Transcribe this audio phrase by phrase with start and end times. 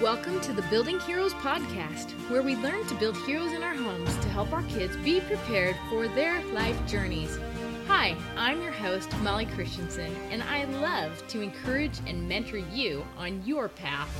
[0.00, 4.12] Welcome to the Building Heroes podcast, where we learn to build heroes in our homes
[4.16, 7.38] to help our kids be prepared for their life journeys.
[7.86, 13.40] Hi, I'm your host, Molly Christensen, and I love to encourage and mentor you on
[13.46, 14.10] your path.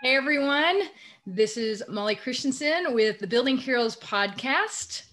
[0.00, 0.82] Hey everyone,
[1.26, 5.07] this is Molly Christensen with the Building Heroes podcast.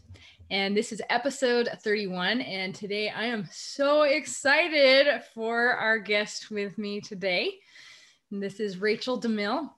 [0.51, 2.41] And this is episode 31.
[2.41, 7.55] And today I am so excited for our guest with me today.
[8.31, 9.71] And this is Rachel DeMille,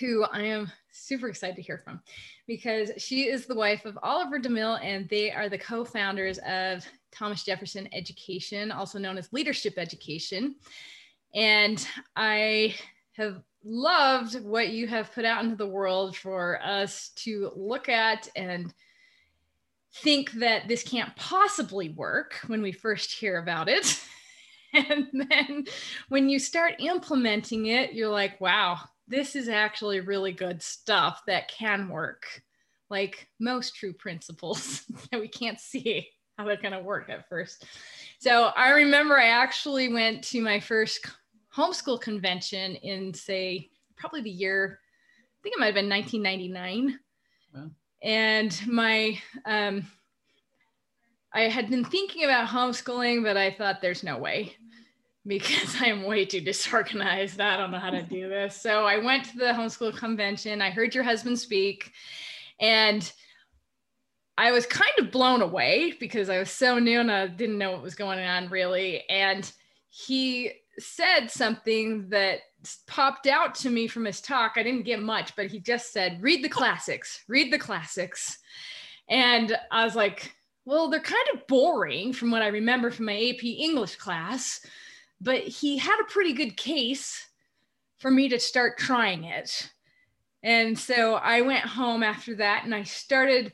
[0.00, 2.00] who I am super excited to hear from
[2.46, 6.82] because she is the wife of Oliver DeMille and they are the co founders of
[7.12, 10.54] Thomas Jefferson Education, also known as Leadership Education.
[11.34, 12.74] And I
[13.12, 18.28] have loved what you have put out into the world for us to look at
[18.34, 18.72] and
[19.96, 24.00] think that this can't possibly work when we first hear about it.
[24.74, 25.64] and then
[26.08, 31.48] when you start implementing it, you're like, wow, this is actually really good stuff that
[31.48, 32.24] can work.
[32.90, 37.64] Like most true principles that we can't see how they're going to work at first.
[38.18, 41.06] So I remember I actually went to my first
[41.54, 46.98] homeschool convention in, say, probably the year, I think it might have been 1999
[48.04, 49.84] and my um,
[51.32, 54.54] i had been thinking about homeschooling but i thought there's no way
[55.26, 57.40] because i am way too disorganized.
[57.40, 58.60] I don't know how to do this.
[58.60, 60.62] So i went to the homeschool convention.
[60.62, 61.92] I heard your husband speak.
[62.60, 63.10] And
[64.36, 67.72] i was kind of blown away because i was so new and i didn't know
[67.72, 69.08] what was going on really.
[69.08, 69.50] And
[69.88, 72.40] he said something that
[72.86, 74.52] popped out to me from his talk.
[74.56, 78.38] I didn't get much, but he just said, read the classics, read the classics.
[79.08, 80.34] And I was like,
[80.64, 84.64] well, they're kind of boring from what I remember from my AP English class,
[85.20, 87.26] but he had a pretty good case
[87.98, 89.70] for me to start trying it.
[90.42, 93.52] And so I went home after that and I started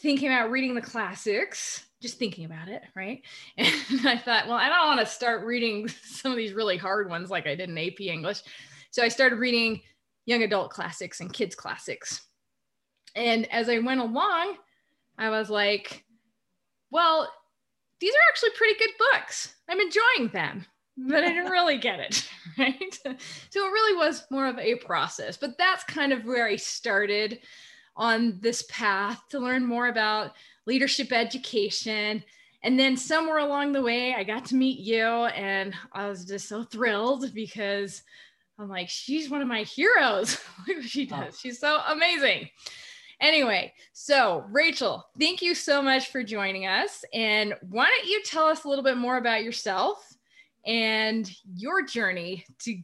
[0.00, 3.22] thinking about reading the classics just thinking about it, right?
[3.56, 7.08] And I thought, well, I don't want to start reading some of these really hard
[7.08, 8.42] ones like I did in AP English.
[8.90, 9.80] So I started reading
[10.26, 12.22] young adult classics and kids classics.
[13.14, 14.56] And as I went along,
[15.16, 16.04] I was like,
[16.90, 17.30] well,
[18.00, 19.54] these are actually pretty good books.
[19.68, 20.66] I'm enjoying them,
[20.96, 22.98] but I didn't really get it, right?
[23.02, 23.10] So
[23.66, 27.40] it really was more of a process, but that's kind of where I started
[27.96, 30.32] on this path to learn more about
[30.68, 32.22] leadership education.
[32.62, 36.48] And then somewhere along the way, I got to meet you, and I was just
[36.48, 38.02] so thrilled because
[38.58, 40.38] I'm like, she's one of my heroes.
[40.68, 41.34] Look what she does.
[41.34, 41.36] Oh.
[41.40, 42.50] She's so amazing.
[43.20, 47.04] Anyway, so Rachel, thank you so much for joining us.
[47.12, 50.14] And why don't you tell us a little bit more about yourself
[50.66, 52.80] and your journey to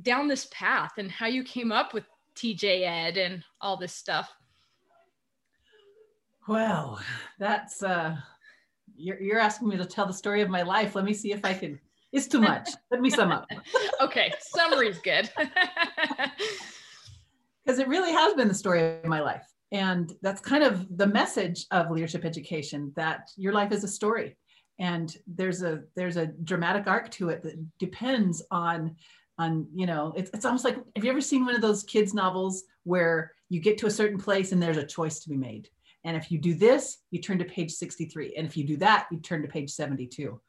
[0.00, 4.32] down this path and how you came up with TJ Ed and all this stuff?
[6.48, 7.00] Well,
[7.38, 8.16] that's uh
[8.96, 10.94] you're you're asking me to tell the story of my life.
[10.94, 11.78] Let me see if I can
[12.12, 12.68] it's too much.
[12.90, 13.48] Let me sum up.
[14.00, 15.30] okay, summary's good.
[17.64, 19.46] Because it really has been the story of my life.
[19.70, 24.36] And that's kind of the message of leadership education that your life is a story.
[24.80, 28.96] And there's a there's a dramatic arc to it that depends on
[29.38, 32.12] on you know it's, it's almost like have you ever seen one of those kids
[32.12, 35.68] novels where you get to a certain place and there's a choice to be made
[36.04, 38.34] and if you do this, you turn to page 63.
[38.36, 40.40] And if you do that, you turn to page 72.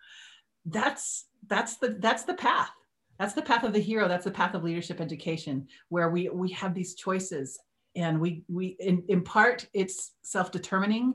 [0.66, 2.72] That's that's the that's the path.
[3.20, 4.08] That's the path of the hero.
[4.08, 7.60] That's the path of leadership education, where we we have these choices.
[7.96, 11.14] And we we in, in part it's self-determining.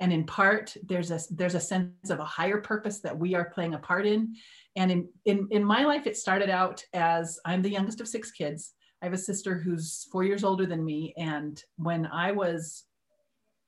[0.00, 3.50] And in part, there's a there's a sense of a higher purpose that we are
[3.50, 4.34] playing a part in.
[4.76, 8.30] And in in, in my life, it started out as I'm the youngest of six
[8.30, 8.74] kids.
[9.00, 11.14] I have a sister who's four years older than me.
[11.16, 12.84] And when I was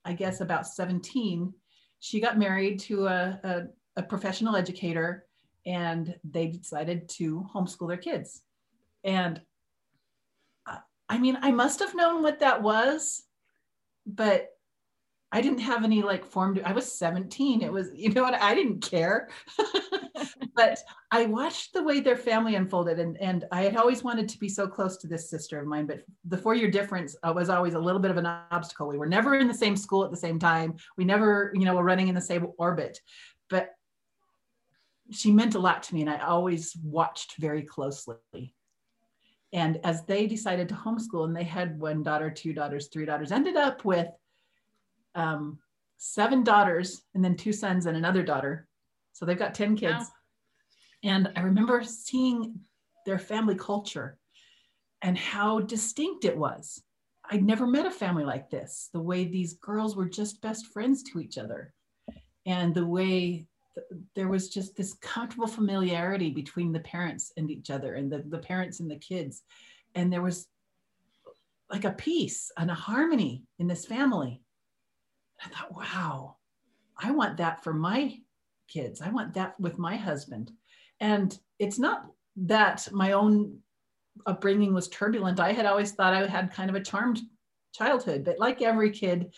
[0.04, 1.52] I guess about 17,
[1.98, 3.62] she got married to a, a,
[3.96, 5.26] a professional educator
[5.66, 8.42] and they decided to homeschool their kids.
[9.04, 9.40] And
[11.08, 13.24] I mean, I must have known what that was,
[14.06, 14.48] but
[15.32, 16.56] I didn't have any like form.
[16.56, 17.62] To, I was 17.
[17.62, 18.34] It was, you know what?
[18.34, 19.28] I didn't care.
[20.56, 20.78] but
[21.12, 24.48] I watched the way their family unfolded, and and I had always wanted to be
[24.48, 27.74] so close to this sister of mine, but the four year difference uh, was always
[27.74, 28.88] a little bit of an obstacle.
[28.88, 30.74] We were never in the same school at the same time.
[30.96, 32.98] We never, you know, were running in the same orbit,
[33.48, 33.70] but
[35.12, 38.54] she meant a lot to me, and I always watched very closely.
[39.52, 43.32] And as they decided to homeschool, and they had one daughter, two daughters, three daughters,
[43.32, 44.08] ended up with
[45.14, 45.58] um,
[45.98, 48.66] seven daughters and then two sons and another daughter.
[49.12, 49.98] So they've got 10 kids.
[49.98, 50.06] Wow.
[51.02, 52.60] And I remember seeing
[53.06, 54.18] their family culture
[55.02, 56.82] and how distinct it was.
[57.30, 61.02] I'd never met a family like this, the way these girls were just best friends
[61.04, 61.72] to each other,
[62.44, 67.70] and the way th- there was just this comfortable familiarity between the parents and each
[67.70, 69.42] other, and the, the parents and the kids.
[69.94, 70.48] And there was
[71.70, 74.42] like a peace and a harmony in this family.
[75.44, 76.36] I thought, wow,
[76.98, 78.18] I want that for my
[78.68, 79.00] kids.
[79.00, 80.52] I want that with my husband.
[81.00, 82.06] And it's not
[82.36, 83.58] that my own
[84.26, 85.40] upbringing was turbulent.
[85.40, 87.20] I had always thought I had kind of a charmed
[87.72, 89.32] childhood, but like every kid,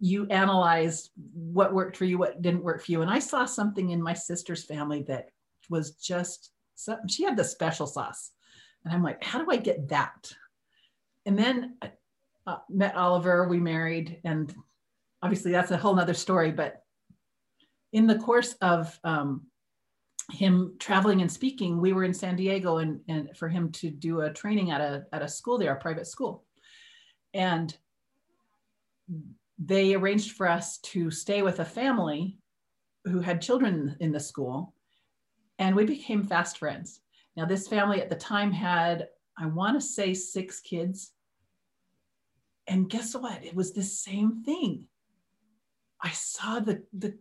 [0.00, 3.02] you analyze what worked for you, what didn't work for you.
[3.02, 5.30] And I saw something in my sister's family that
[5.68, 7.08] was just something.
[7.08, 8.30] She had the special sauce.
[8.84, 10.32] And I'm like, how do I get that?
[11.26, 11.76] And then
[12.46, 14.54] uh, met Oliver, we married, and
[15.22, 16.52] obviously that's a whole nother story.
[16.52, 16.82] But
[17.92, 19.46] in the course of um,
[20.32, 24.20] him traveling and speaking, we were in San Diego and, and for him to do
[24.20, 26.44] a training at a, at a school there, a private school.
[27.34, 27.76] And
[29.58, 32.38] they arranged for us to stay with a family
[33.04, 34.74] who had children in the school.
[35.58, 37.00] And we became fast friends.
[37.36, 41.12] Now, this family at the time had, I want to say, six kids.
[42.66, 43.44] And guess what?
[43.44, 44.84] It was the same thing.
[46.02, 47.18] I saw the, the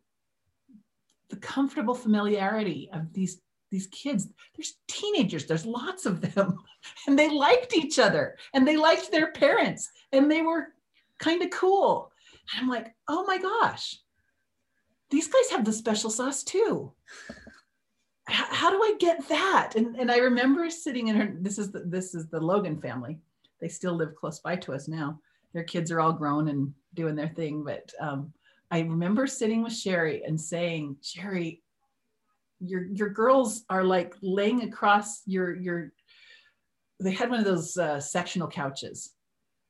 [1.30, 4.30] the comfortable familiarity of these these kids.
[4.56, 6.58] There's teenagers there's lots of them.
[7.06, 10.68] And they liked each other and they liked their parents and they were
[11.20, 12.12] kind of cool.
[12.54, 14.00] And i'm like oh my gosh.
[15.10, 16.94] These guys have the special sauce too.
[18.28, 19.74] How, how do i get that?
[19.76, 23.20] And, and i remember sitting in her this is the, this is the logan family.
[23.60, 25.20] They still live close by to us now.
[25.54, 28.32] Their kids are all grown and doing their thing but um,
[28.70, 31.62] I remember sitting with Sherry and saying, Sherry,
[32.60, 35.92] your your girls are like laying across your your
[37.00, 39.12] they had one of those uh, sectional couches.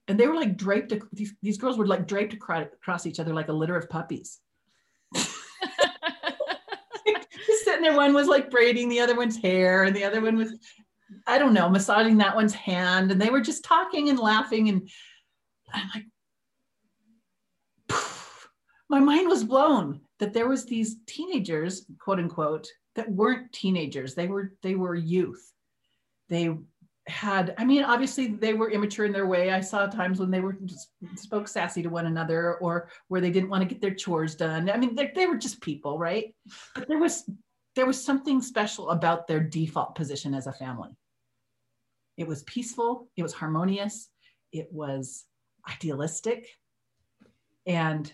[0.08, 3.50] And they were like draped these, these girls were like draped across each other like
[3.50, 4.40] a litter of puppies.
[5.14, 5.36] Just
[7.66, 10.58] sitting there one was like braiding the other one's hair and the other one was
[11.26, 13.12] i don't know massaging that one's hand.
[13.12, 14.70] And they were just talking and laughing.
[14.70, 14.90] And
[15.74, 16.06] i'm like
[18.90, 24.16] my mind was blown that there was these teenagers quote unquote that weren't teenagers.
[24.16, 25.54] They were they were youth.
[26.30, 26.56] They
[27.08, 29.52] had i mean obviously they were immature in their way.
[29.52, 33.32] I saw times when they were just spoke sassy to one another or where they
[33.32, 34.70] didn't want to get their chores done.
[34.70, 36.36] I mean they, they were just people right?
[36.76, 37.30] But there was
[37.76, 40.90] there was something special about their default position as a family.
[42.18, 43.08] It was peaceful.
[43.16, 44.10] It was harmonious.
[44.52, 45.26] It was
[45.70, 46.48] idealistic.
[47.68, 48.12] And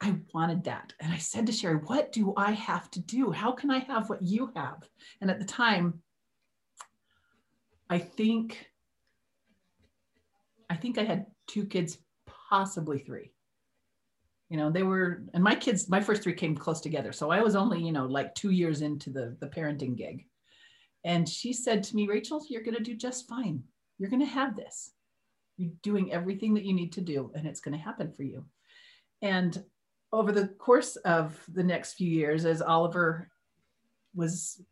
[0.00, 0.94] I wanted that.
[1.00, 3.30] And I said to Sherry, What do I have to do?
[3.30, 4.88] How can I have what you have?
[5.20, 6.00] And at the time,
[7.90, 8.66] I think
[10.70, 11.98] I think I had two kids,
[12.48, 13.32] possibly three.
[14.50, 17.12] You know, they were, and my kids, my first three came close together.
[17.12, 20.26] So I was only, you know, like two years into the, the parenting gig.
[21.04, 23.64] And she said to me, Rachel, you're going to do just fine.
[23.98, 24.92] You're going to have this.
[25.56, 28.44] You're doing everything that you need to do, and it's going to happen for you.
[29.22, 29.62] And
[30.12, 33.30] over the course of the next few years, as Oliver
[34.14, 34.62] was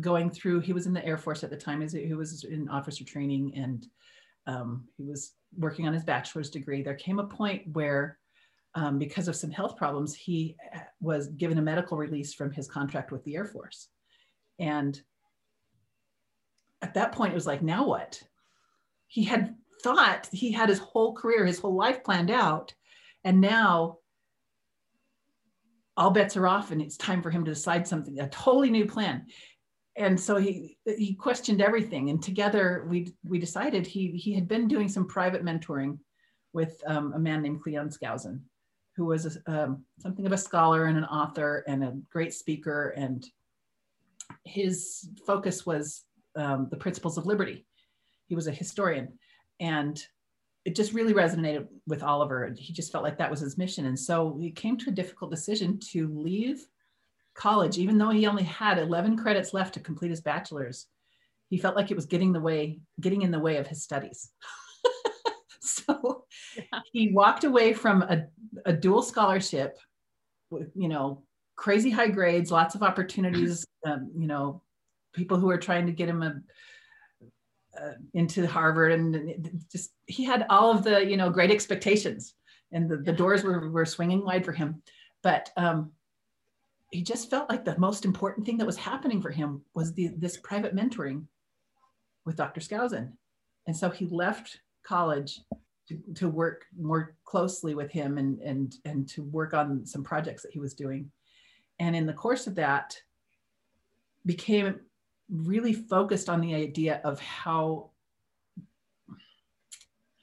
[0.00, 3.04] going through, he was in the Air Force at the time, he was in officer
[3.04, 3.86] training, and
[4.46, 6.82] um, he was working on his bachelor's degree.
[6.82, 8.18] There came a point where,
[8.74, 12.68] um, because of some health problems, he uh, was given a medical release from his
[12.68, 13.88] contract with the Air Force.
[14.58, 15.00] And
[16.82, 18.22] at that point, it was like, now what?
[19.06, 22.74] He had thought he had his whole career, his whole life planned out.
[23.24, 23.98] And now
[25.96, 28.86] all bets are off and it's time for him to decide something, a totally new
[28.86, 29.26] plan.
[29.96, 32.10] And so he he questioned everything.
[32.10, 35.98] And together we we decided he he had been doing some private mentoring
[36.52, 38.40] with um, a man named Cleon Skousen,
[38.96, 42.90] who was a, um, something of a scholar and an author and a great speaker.
[42.96, 43.24] And
[44.44, 46.04] his focus was
[46.36, 47.66] um, the principles of liberty.
[48.26, 49.18] He was a historian.
[49.58, 50.02] And
[50.64, 52.52] it just really resonated with Oliver.
[52.56, 53.86] He just felt like that was his mission.
[53.86, 56.66] And so he came to a difficult decision to leave
[57.34, 60.86] college, even though he only had 11 credits left to complete his bachelor's.
[61.48, 64.30] He felt like it was getting the way, getting in the way of his studies.
[65.60, 66.26] so
[66.56, 66.80] yeah.
[66.92, 68.26] he walked away from a,
[68.66, 69.78] a dual scholarship
[70.50, 71.22] with, you know,
[71.56, 74.62] crazy high grades, lots of opportunities, um, you know,
[75.12, 76.34] people who are trying to get him a
[77.82, 82.34] uh, into Harvard, and just he had all of the you know great expectations,
[82.72, 84.82] and the, the doors were were swinging wide for him.
[85.22, 85.92] But um,
[86.90, 90.08] he just felt like the most important thing that was happening for him was the
[90.16, 91.26] this private mentoring
[92.24, 92.60] with Dr.
[92.60, 93.12] Skousen.
[93.66, 95.40] And so he left college
[95.88, 100.42] to, to work more closely with him and, and, and to work on some projects
[100.42, 101.10] that he was doing.
[101.78, 102.96] And in the course of that,
[104.26, 104.80] became
[105.30, 107.90] really focused on the idea of how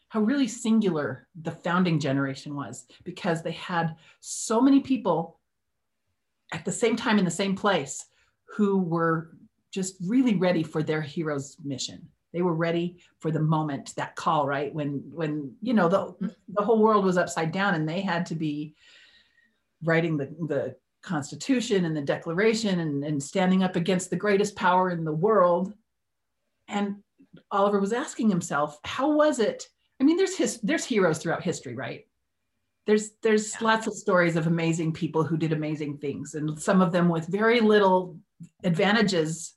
[0.10, 5.40] how really singular the founding generation was because they had so many people
[6.54, 8.06] at the same time in the same place
[8.46, 9.38] who were
[9.72, 12.08] just really ready for their hero's mission.
[12.34, 14.74] They were ready for the moment that call right?
[14.74, 18.36] When when you know the the whole world was upside down and they had to
[18.36, 18.76] be
[19.84, 20.76] writing the the
[21.08, 25.74] constitution and the declaration and, and standing up against the greatest power in the world.
[26.68, 26.98] And
[27.52, 29.68] oliver was asking himself how was it?
[30.00, 32.06] I mean there's his there's heroes throughout history right?
[32.86, 33.68] There's there's yeah.
[33.68, 37.28] lots of stories of amazing people who did amazing things and some of them with
[37.28, 38.18] very little
[38.64, 39.57] advantages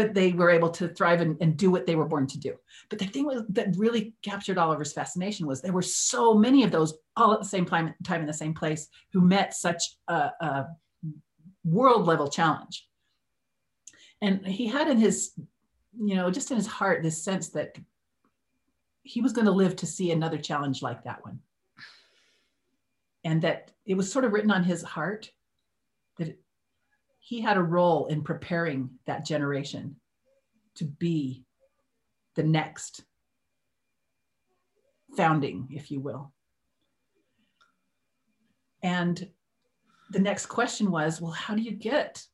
[0.00, 2.54] but they were able to thrive and, and, do what they were born to do.
[2.88, 6.70] But the thing was that really captured Oliver's fascination was there were so many of
[6.70, 10.30] those all at the same time, time in the same place who met such a,
[10.40, 10.66] a
[11.64, 12.88] world level challenge.
[14.22, 15.32] And he had in his,
[16.02, 17.76] you know, just in his heart, this sense that
[19.02, 21.40] he was going to live to see another challenge like that one.
[23.22, 25.30] And that it was sort of written on his heart
[27.20, 29.96] he had a role in preparing that generation
[30.76, 31.44] to be
[32.34, 33.04] the next
[35.16, 36.32] founding, if you will.
[38.82, 39.28] And
[40.10, 42.24] the next question was well, how do you get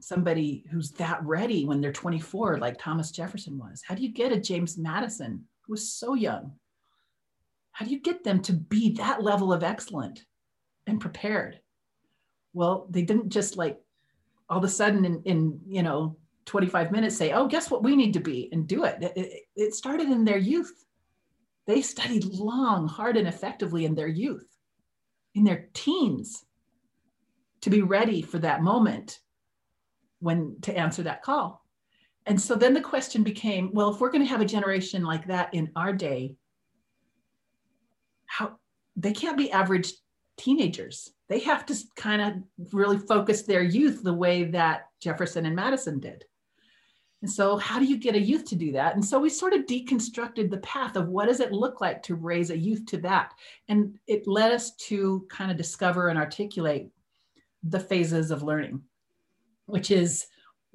[0.00, 3.82] somebody who's that ready when they're 24, like Thomas Jefferson was?
[3.86, 6.52] How do you get a James Madison who was so young?
[7.72, 10.24] How do you get them to be that level of excellent
[10.86, 11.60] and prepared?
[12.52, 13.83] Well, they didn't just like
[14.48, 17.96] all of a sudden in, in you know 25 minutes say oh guess what we
[17.96, 18.48] need to be?
[18.52, 18.96] and do it.
[19.16, 20.84] it it started in their youth.
[21.66, 24.46] They studied long hard and effectively in their youth
[25.34, 26.44] in their teens
[27.62, 29.18] to be ready for that moment
[30.20, 31.64] when to answer that call.
[32.26, 35.26] And so then the question became well if we're going to have a generation like
[35.26, 36.36] that in our day
[38.26, 38.56] how
[38.96, 39.92] they can't be average
[40.36, 45.56] teenagers they have to kind of really focus their youth the way that Jefferson and
[45.56, 46.24] Madison did.
[47.22, 48.94] And so, how do you get a youth to do that?
[48.94, 52.16] And so, we sort of deconstructed the path of what does it look like to
[52.16, 53.32] raise a youth to that?
[53.68, 56.90] And it led us to kind of discover and articulate
[57.62, 58.82] the phases of learning,
[59.64, 60.26] which is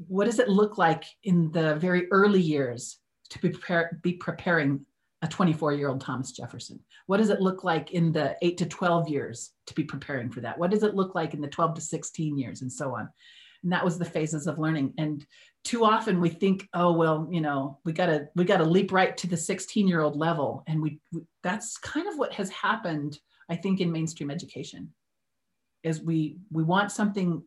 [0.08, 2.98] what does it look like in the very early years
[3.30, 4.86] to be, prepare, be preparing
[5.22, 6.80] a 24 year old Thomas Jefferson?
[7.08, 10.42] What does it look like in the 8 to 12 years to be preparing for
[10.42, 10.58] that?
[10.58, 13.10] What does it look like in the 12 to 16 years and so on?
[13.64, 14.94] And that was the phases of learning.
[14.98, 15.26] And
[15.64, 19.28] too often we think, oh well, you know, we gotta we gotta leap right to
[19.28, 23.56] the 16 year old level, and we, we that's kind of what has happened, I
[23.56, 24.94] think, in mainstream education,
[25.84, 27.44] is we we want something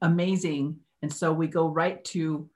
[0.00, 2.48] amazing, and so we go right to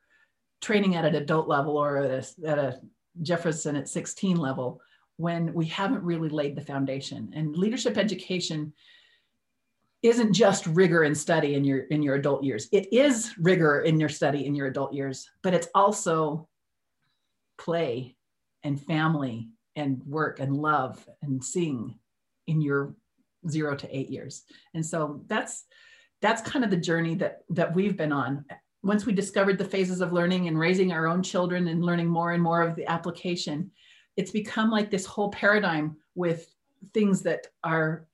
[0.62, 2.81] training at an adult level or at a, at a
[3.23, 4.81] Jefferson at 16 level
[5.17, 7.33] when we haven't really laid the foundation.
[7.35, 8.73] And leadership education
[10.03, 12.69] isn't just rigor and study in your in your adult years.
[12.73, 16.49] It is rigor in your study in your adult years, but it's also
[17.59, 18.17] play
[18.63, 21.99] and family and work and love and sing
[22.47, 22.95] in your
[23.49, 24.45] 0 to 8 years.
[24.75, 25.65] And so that's
[26.21, 28.45] that's kind of the journey that that we've been on
[28.83, 32.33] once we discovered the phases of learning and raising our own children and learning more
[32.33, 33.71] and more of the application,
[34.17, 36.55] it's become like this whole paradigm with
[36.95, 38.07] things that are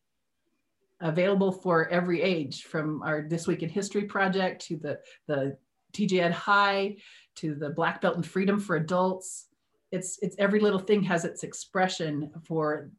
[1.01, 5.57] available for every age from our This Week in History project to the, the
[5.93, 6.97] TJ Ed High
[7.37, 9.47] to the Black Belt and Freedom for Adults.
[9.93, 12.91] It's, it's every little thing has its expression for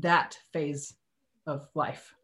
[0.00, 0.94] that phase
[1.46, 2.14] of life.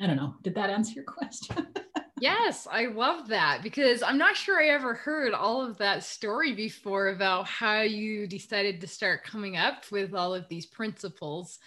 [0.00, 0.34] I don't know.
[0.42, 1.66] Did that answer your question?
[2.18, 6.54] Yes, I love that because I'm not sure I ever heard all of that story
[6.54, 11.58] before about how you decided to start coming up with all of these principles.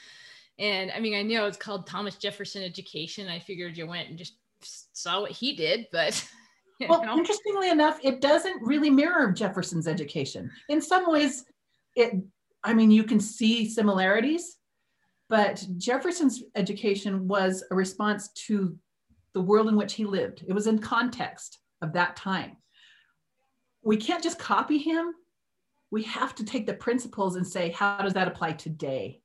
[0.58, 3.28] And I mean, I know it's called Thomas Jefferson Education.
[3.28, 4.34] I figured you went and just
[4.94, 6.28] saw what he did, but.
[6.88, 7.18] Well, know.
[7.18, 10.50] interestingly enough, it doesn't really mirror Jefferson's education.
[10.70, 11.44] In some ways,
[11.98, 12.14] it,
[12.64, 14.56] I mean, you can see similarities,
[15.28, 18.78] but Jefferson's education was a response to
[19.34, 20.44] the world in which he lived.
[20.48, 22.58] It was in context of that time.
[23.84, 25.14] We can't just copy him.
[25.92, 29.22] We have to take the principles and say, how does that apply today?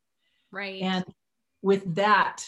[0.51, 0.81] Right.
[0.83, 1.05] And
[1.63, 2.45] with that,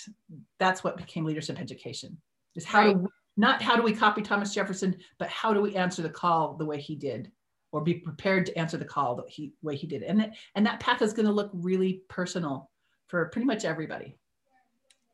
[0.58, 2.18] that's what became leadership education.
[2.54, 2.94] Is how right.
[2.94, 6.08] do we, not how do we copy Thomas Jefferson, but how do we answer the
[6.08, 7.30] call the way he did,
[7.72, 10.02] or be prepared to answer the call the way he did.
[10.02, 12.70] And that, and that path is going to look really personal
[13.08, 14.16] for pretty much everybody.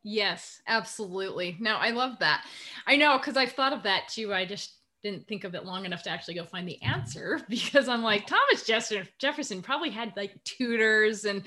[0.02, 1.56] Yes, absolutely.
[1.60, 2.44] No, I love that.
[2.86, 4.34] I know because I've thought of that too.
[4.34, 7.88] I just didn't think of it long enough to actually go find the answer because
[7.88, 11.42] I'm like Thomas Jefferson Jefferson probably had like tutors and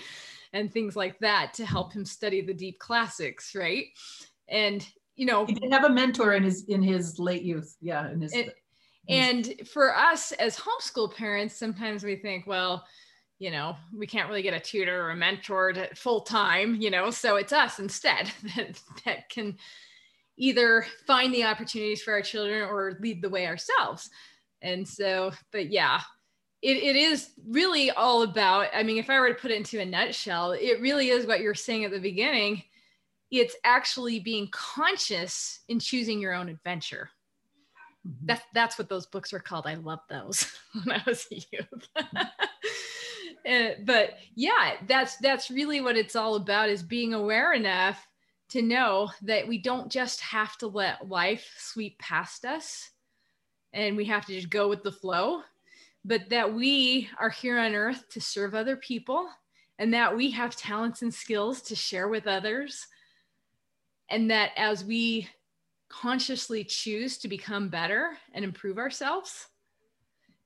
[0.53, 3.87] and things like that to help him study the deep classics, right?
[4.47, 7.75] And you know, he did have a mentor in his in his late youth.
[7.81, 8.33] Yeah, in his.
[8.33, 8.51] And,
[9.07, 12.85] and for us as homeschool parents, sometimes we think, well,
[13.39, 16.89] you know, we can't really get a tutor or a mentor to full time, you
[16.89, 19.57] know, so it's us instead that, that can
[20.37, 24.09] either find the opportunities for our children or lead the way ourselves.
[24.61, 26.01] And so, but yeah,
[26.61, 29.79] it, it is really all about, I mean, if I were to put it into
[29.79, 32.63] a nutshell, it really is what you're saying at the beginning.
[33.31, 37.09] It's actually being conscious in choosing your own adventure.
[38.07, 38.25] Mm-hmm.
[38.25, 39.67] That's that's what those books were called.
[39.67, 40.51] I love those
[40.83, 41.87] when I was a youth.
[43.49, 48.07] uh, but yeah, that's that's really what it's all about is being aware enough
[48.49, 52.91] to know that we don't just have to let life sweep past us
[53.73, 55.41] and we have to just go with the flow,
[56.05, 59.27] but that we are here on earth to serve other people
[59.79, 62.87] and that we have talents and skills to share with others.
[64.09, 65.27] And that as we
[65.89, 69.47] consciously choose to become better and improve ourselves,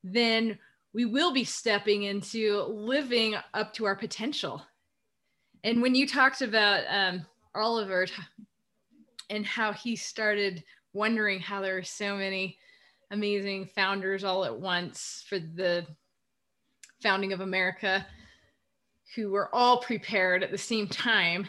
[0.04, 0.58] then
[0.94, 4.62] we will be stepping into living up to our potential.
[5.64, 8.08] And when you talked about um, Oliver
[9.30, 12.58] and how he started wondering how there are so many
[13.12, 15.86] amazing founders all at once for the
[17.02, 18.06] founding of America
[19.16, 21.48] who were all prepared at the same time.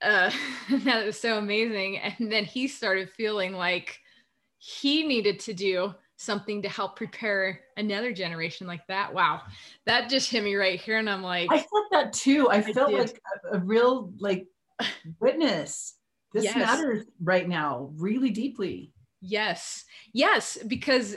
[0.00, 0.30] Uh,
[0.70, 1.98] that was so amazing.
[1.98, 4.00] And then he started feeling like
[4.58, 9.12] he needed to do something to help prepare another generation like that.
[9.12, 9.42] Wow,
[9.86, 12.48] that just hit me right here, and I'm like, I felt that too.
[12.48, 12.98] I, I felt did.
[12.98, 14.46] like a, a, real like
[15.20, 15.94] witness.
[16.32, 16.56] This yes.
[16.56, 18.92] matters right now, really deeply.
[19.20, 21.16] Yes, yes, because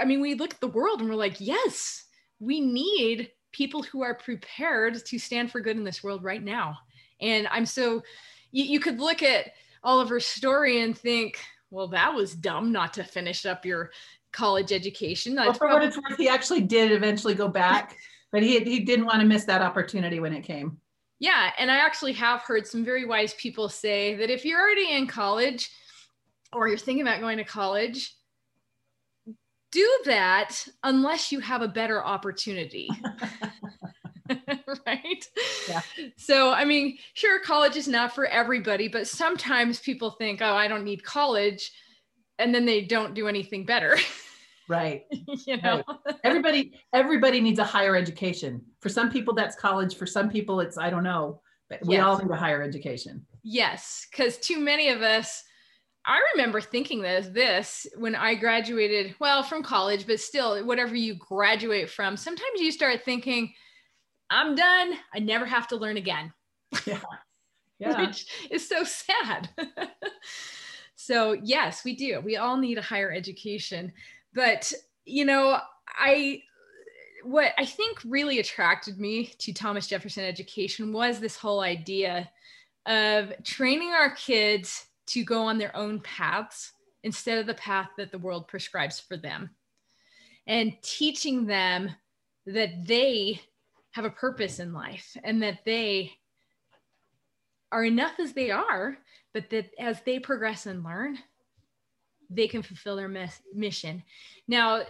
[0.00, 2.04] I mean, we look at the world and we're like, yes,
[2.40, 6.76] we need people who are prepared to stand for good in this world right now.
[7.20, 8.02] And I'm so,
[8.50, 9.52] you, you could look at
[9.84, 11.38] Oliver's story and think,
[11.74, 13.90] well, that was dumb not to finish up your
[14.32, 15.34] college education.
[15.34, 17.96] Well, for what it's worth, he actually did eventually go back,
[18.32, 20.78] but he, he didn't want to miss that opportunity when it came.
[21.18, 21.50] Yeah.
[21.58, 25.08] And I actually have heard some very wise people say that if you're already in
[25.08, 25.70] college
[26.52, 28.14] or you're thinking about going to college,
[29.72, 32.88] do that unless you have a better opportunity.
[34.86, 35.28] right?
[35.68, 35.80] Yeah.
[36.16, 40.68] So, I mean, sure, college is not for everybody, but sometimes people think, oh, I
[40.68, 41.72] don't need college.
[42.38, 43.96] And then they don't do anything better.
[44.66, 45.02] Right.
[45.46, 46.16] you know, right.
[46.24, 48.62] everybody, everybody needs a higher education.
[48.80, 49.94] For some people, that's college.
[49.94, 52.02] For some people, it's, I don't know, but we yes.
[52.02, 53.26] all need a higher education.
[53.42, 54.06] Yes.
[54.10, 55.44] Because too many of us,
[56.06, 61.14] I remember thinking this this when I graduated, well, from college, but still, whatever you
[61.14, 63.54] graduate from, sometimes you start thinking,
[64.30, 64.94] I'm done.
[65.14, 66.32] I never have to learn again.
[66.86, 67.00] Yeah.
[67.80, 68.06] Yeah.
[68.06, 69.48] Which is so sad.
[70.94, 72.20] so, yes, we do.
[72.20, 73.92] We all need a higher education.
[74.32, 74.72] But,
[75.04, 75.58] you know,
[75.88, 76.40] I
[77.24, 82.30] what I think really attracted me to Thomas Jefferson education was this whole idea
[82.86, 88.12] of training our kids to go on their own paths instead of the path that
[88.12, 89.50] the world prescribes for them
[90.46, 91.90] and teaching them
[92.46, 93.40] that they
[93.94, 96.12] have a purpose in life and that they
[97.70, 98.98] are enough as they are,
[99.32, 101.16] but that as they progress and learn,
[102.28, 104.02] they can fulfill their mes- mission.
[104.48, 104.82] Now,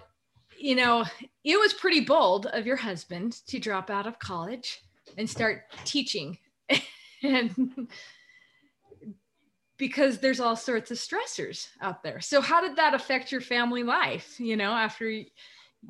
[0.58, 1.04] you know,
[1.44, 4.82] it was pretty bold of your husband to drop out of college
[5.18, 6.38] and start teaching.
[7.22, 7.88] and
[9.76, 12.20] because there's all sorts of stressors out there.
[12.20, 15.22] So how did that affect your family life, you know, after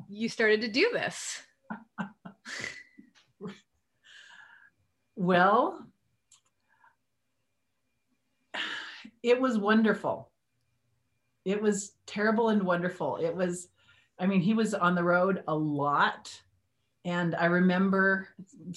[0.09, 1.41] you started to do this?
[5.15, 5.85] Well,
[9.23, 10.29] it was wonderful.
[11.45, 13.17] It was terrible and wonderful.
[13.17, 13.69] It was,
[14.19, 16.31] I mean, he was on the road a lot.
[17.05, 18.29] And I remember,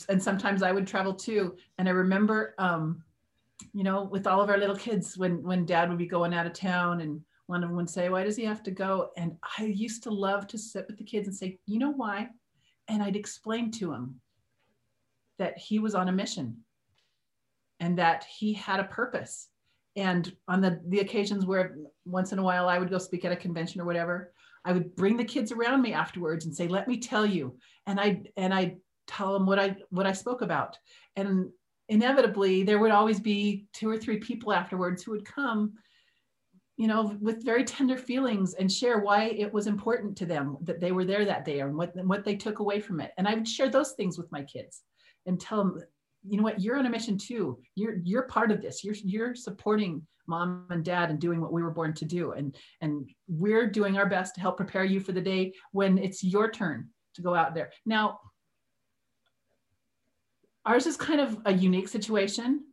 [0.08, 1.56] and sometimes I would travel too.
[1.78, 3.02] And I remember, um,
[3.72, 6.46] you know, with all of our little kids, when when dad would be going out
[6.46, 9.10] of town and one of them would say, Why does he have to go?
[9.16, 12.28] And I used to love to sit with the kids and say, You know why?
[12.88, 14.20] And I'd explain to them
[15.38, 16.58] that he was on a mission
[17.80, 19.48] and that he had a purpose.
[19.96, 23.32] And on the, the occasions where once in a while I would go speak at
[23.32, 24.32] a convention or whatever,
[24.64, 27.56] I would bring the kids around me afterwards and say, let me tell you.
[27.86, 30.76] And I, and I tell them what I, what I spoke about.
[31.16, 31.50] And
[31.88, 35.72] inevitably there would always be two or three people afterwards who would come
[36.76, 40.80] you know with very tender feelings and share why it was important to them that
[40.80, 43.34] they were there that day and what, what they took away from it and i
[43.34, 44.82] would share those things with my kids
[45.28, 45.80] and tell them
[46.28, 47.58] you know what you're on a mission too.
[47.74, 48.82] You're you're part of this.
[48.82, 52.32] You're you're supporting mom and dad and doing what we were born to do.
[52.32, 56.24] And and we're doing our best to help prepare you for the day when it's
[56.24, 57.70] your turn to go out there.
[57.86, 58.20] Now
[60.66, 62.64] ours is kind of a unique situation.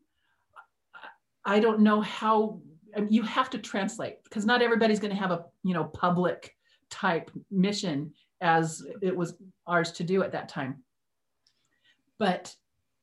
[1.45, 2.61] I don't know how
[2.95, 5.85] I mean, you have to translate because not everybody's going to have a you know
[5.85, 6.55] public
[6.89, 9.35] type mission as it was
[9.67, 10.83] ours to do at that time
[12.19, 12.55] but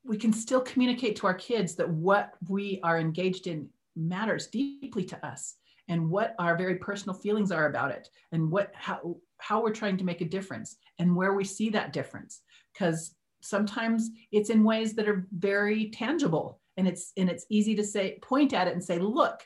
[0.05, 5.05] we can still communicate to our kids that what we are engaged in matters deeply
[5.05, 5.57] to us
[5.89, 9.97] and what our very personal feelings are about it and what how how we're trying
[9.97, 12.41] to make a difference and where we see that difference.
[12.73, 17.85] Because sometimes it's in ways that are very tangible and it's and it's easy to
[17.85, 19.43] say point at it and say look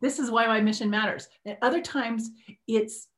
[0.00, 1.28] this is why my mission matters.
[1.46, 2.30] And other times
[2.66, 3.08] it's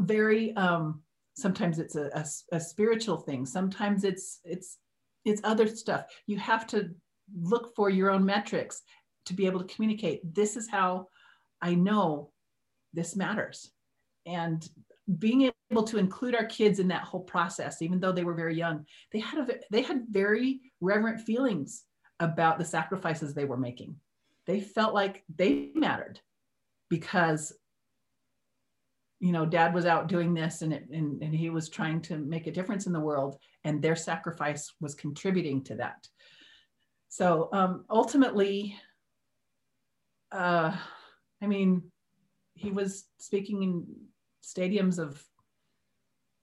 [0.00, 1.02] very um
[1.34, 3.46] sometimes it's a, a, a spiritual thing.
[3.46, 4.78] Sometimes it's it's
[5.28, 6.06] it's other stuff.
[6.26, 6.90] You have to
[7.40, 8.82] look for your own metrics
[9.26, 11.06] to be able to communicate this is how
[11.60, 12.30] i know
[12.94, 13.70] this matters.
[14.24, 14.66] And
[15.18, 18.54] being able to include our kids in that whole process even though they were very
[18.54, 21.84] young they had a they had very reverent feelings
[22.20, 23.96] about the sacrifices they were making.
[24.46, 26.20] They felt like they mattered
[26.88, 27.52] because
[29.20, 32.18] you know dad was out doing this and, it, and and he was trying to
[32.18, 36.06] make a difference in the world and their sacrifice was contributing to that.
[37.08, 38.76] So um, ultimately
[40.32, 40.74] uh,
[41.42, 41.82] i mean
[42.54, 43.86] he was speaking in
[44.44, 45.22] stadiums of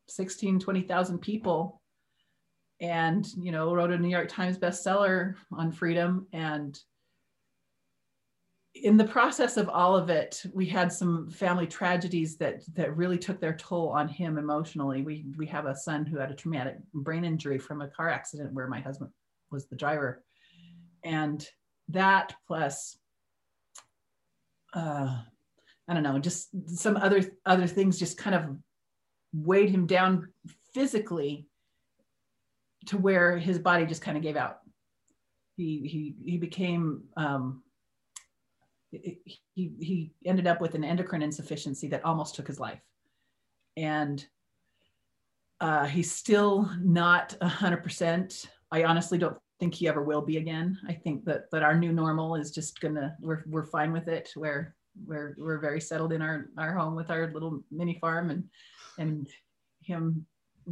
[0.08, 1.82] 16 20,000 people
[2.82, 6.80] and you know wrote a new york times bestseller on freedom and
[8.84, 13.18] in the process of all of it, we had some family tragedies that that really
[13.18, 15.02] took their toll on him emotionally.
[15.02, 18.54] We we have a son who had a traumatic brain injury from a car accident
[18.54, 19.12] where my husband
[19.50, 20.24] was the driver,
[21.04, 21.48] and
[21.90, 22.98] that plus,
[24.74, 25.22] uh,
[25.88, 28.58] I don't know, just some other other things just kind of
[29.34, 30.28] weighed him down
[30.74, 31.48] physically
[32.88, 34.60] to where his body just kind of gave out.
[35.56, 37.64] He he he became um,
[39.54, 42.82] he, he ended up with an endocrine insufficiency that almost took his life.
[43.78, 44.26] And
[45.60, 48.48] uh, he's still not 100%.
[48.72, 50.78] I honestly don't think he ever will be again.
[50.88, 54.32] I think that that our new normal is just gonna we're we're fine with it.
[54.36, 58.44] Where we're we're very settled in our our home with our little mini farm and
[58.98, 59.28] and
[59.82, 60.26] him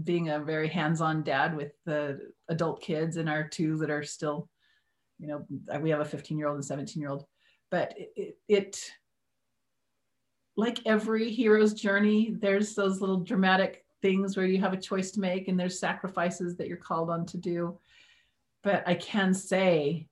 [0.03, 4.49] being a very hands-on dad with the adult kids and our two that are still,
[5.19, 5.45] you know,
[5.79, 7.25] we have a 15 year old and 17 year old
[7.73, 8.91] but it, it,
[10.55, 15.19] like every hero's journey there's those little dramatic things where you have a choice to
[15.19, 17.79] make and there's sacrifices that you're called on to do.
[18.61, 20.07] But i can say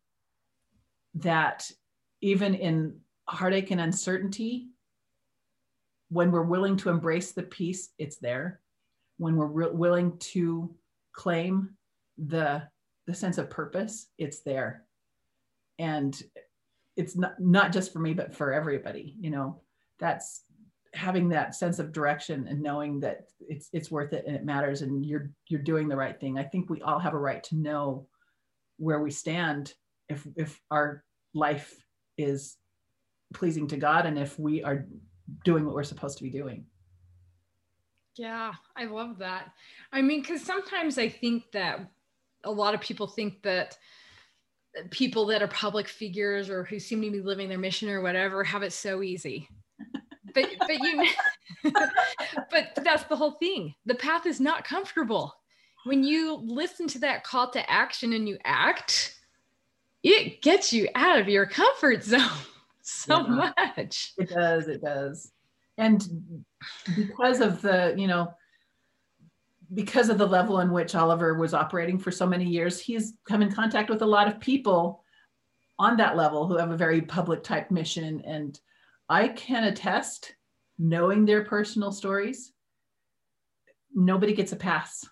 [1.13, 1.69] that
[2.21, 2.97] even in
[3.27, 4.69] heartache and uncertainty
[6.09, 8.59] when we're willing to embrace the peace it's there.
[9.19, 10.73] When we're re- willing to
[11.13, 11.77] claim
[12.17, 12.63] the
[13.05, 14.83] the sense of purpose it's there.
[15.77, 16.19] And
[16.97, 19.61] it's not not just for me but for everybody you know?
[19.99, 20.43] That's
[20.93, 24.81] having that sense of direction and knowing that it's it's worth it and it matters
[24.81, 26.37] and you're you're doing the right thing.
[26.37, 28.07] I think we all have a right to know
[28.77, 29.73] where we stand
[30.09, 31.73] if if our life
[32.17, 32.57] is
[33.33, 34.85] pleasing to god and if we are
[35.45, 36.65] doing what we're supposed to be doing.
[38.17, 39.51] Yeah i love that.
[39.93, 41.89] I mean because sometimes i think that
[42.43, 43.77] a lot of people think that
[44.89, 48.43] people that are public figures or who seem to be living their mission or whatever
[48.43, 49.47] have it so easy.
[50.33, 51.07] But but you
[52.51, 53.75] but that's the whole thing.
[53.85, 55.35] The path is not comfortable.
[55.83, 59.15] When you listen to that call to action and you act,
[60.03, 62.29] it gets you out of your comfort zone
[62.81, 63.51] so yeah.
[63.77, 64.13] much.
[64.17, 65.31] It does, it does.
[65.77, 66.43] And
[66.95, 68.33] because of the, you know,
[69.73, 73.41] because of the level in which Oliver was operating for so many years, he's come
[73.41, 75.03] in contact with a lot of people
[75.79, 78.21] on that level who have a very public type mission.
[78.25, 78.59] And
[79.07, 80.35] I can attest,
[80.77, 82.51] knowing their personal stories,
[83.93, 85.05] nobody gets a pass.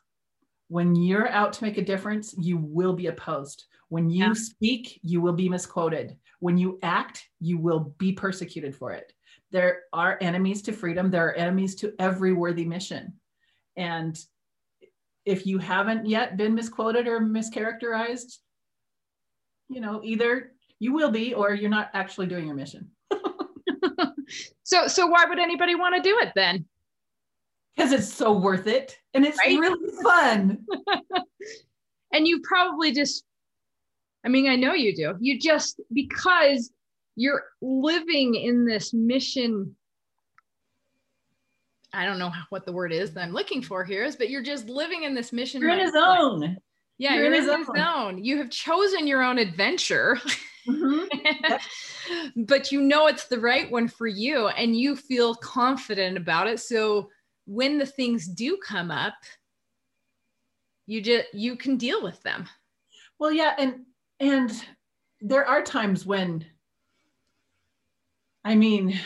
[0.67, 3.65] When you're out to make a difference, you will be opposed.
[3.87, 4.33] When you yeah.
[4.33, 6.17] speak, you will be misquoted.
[6.39, 9.11] when you act, you will be persecuted for it.
[9.51, 13.13] There are enemies to freedom, there are enemies to every worthy mission.
[13.75, 14.17] And
[15.29, 18.39] if you haven't yet been misquoted or mischaracterized,
[19.69, 22.89] you know, either you will be or you're not actually doing your mission.
[24.63, 26.65] so so why would anybody want to do it then?
[27.75, 29.59] Because it's so worth it and it's right?
[29.59, 30.65] really fun.
[32.13, 33.23] and you probably just
[34.25, 35.15] I mean, I know you do.
[35.19, 36.71] You just because
[37.15, 39.75] you're living in this mission
[41.93, 44.43] I don't know what the word is that I'm looking for here is, but you're
[44.43, 45.61] just living in this mission.
[45.61, 46.57] You're in a zone.
[46.97, 47.75] Yeah, you're, you're in, zone.
[47.75, 48.23] zone.
[48.23, 50.19] You have chosen your own adventure,
[50.67, 51.55] mm-hmm.
[52.43, 56.59] but you know it's the right one for you and you feel confident about it.
[56.59, 57.09] So
[57.45, 59.15] when the things do come up,
[60.85, 62.47] you just you can deal with them.
[63.17, 63.85] Well, yeah, and
[64.19, 64.51] and
[65.21, 66.45] there are times when
[68.43, 68.99] I mean,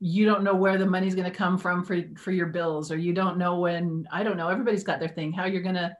[0.00, 2.96] you don't know where the money's going to come from for for your bills or
[2.96, 5.96] you don't know when I don't know everybody's got their thing how you're going to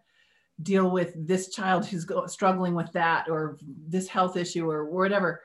[0.62, 3.58] deal with this child who's go, struggling with that or
[3.88, 5.42] this health issue or whatever.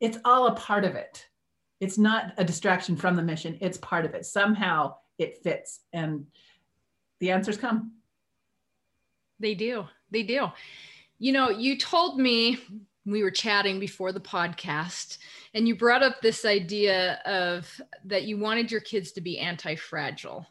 [0.00, 1.26] It's all a part of it.
[1.80, 4.24] It's not a distraction from the mission it's part of it.
[4.24, 6.26] Somehow it fits and
[7.20, 7.92] the answers come.
[9.38, 10.48] They do they do.
[11.18, 12.58] You know you told me
[13.06, 15.18] we were chatting before the podcast
[15.54, 20.46] and you brought up this idea of that you wanted your kids to be anti-fragile.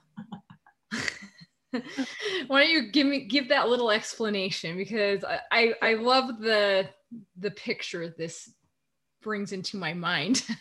[1.72, 4.76] Why don't you give me give that little explanation?
[4.76, 6.90] Because I, I love the
[7.38, 8.52] the picture this
[9.22, 10.46] brings into my mind.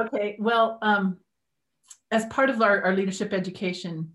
[0.00, 1.18] Okay well um
[2.10, 4.12] as part of our, our leadership education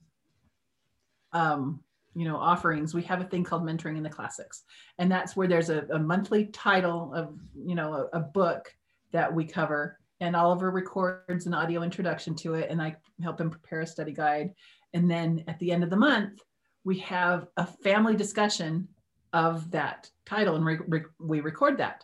[1.33, 1.79] um
[2.13, 4.63] you know offerings we have a thing called mentoring in the classics.
[4.97, 8.73] And that's where there's a, a monthly title of you know a, a book
[9.11, 13.49] that we cover and oliver records an audio introduction to it and i help him
[13.49, 14.53] prepare a study guide
[14.93, 16.41] and then at the end of the month,
[16.83, 18.87] we have a family discussion
[19.33, 22.03] of that title and re- re- we record that.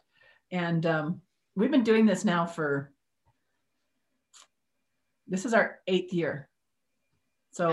[0.51, 1.21] And um,
[1.55, 2.91] we've been doing this now for,
[5.27, 6.49] this is our eighth year.
[7.51, 7.71] So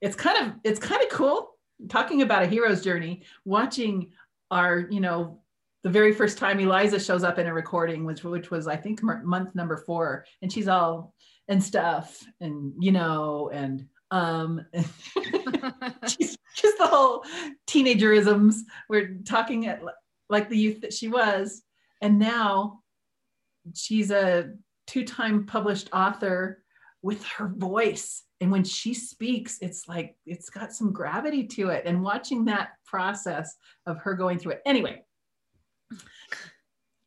[0.00, 0.08] yeah.
[0.08, 1.50] it's kind of, it's kind of cool
[1.88, 4.12] talking about a hero's journey, watching
[4.50, 5.40] our, you know,
[5.86, 9.04] the very first time Eliza shows up in a recording, which which was I think
[9.04, 11.14] month number four, and she's all
[11.46, 14.66] and stuff, and you know, and um
[16.08, 17.24] she's just the whole
[17.68, 18.56] teenagerisms.
[18.88, 19.80] We're talking at
[20.28, 21.62] like the youth that she was
[22.02, 22.80] and now
[23.76, 24.54] she's a
[24.88, 26.64] two-time published author
[27.02, 31.84] with her voice and when she speaks it's like it's got some gravity to it
[31.86, 33.54] and watching that process
[33.86, 34.62] of her going through it.
[34.66, 35.05] Anyway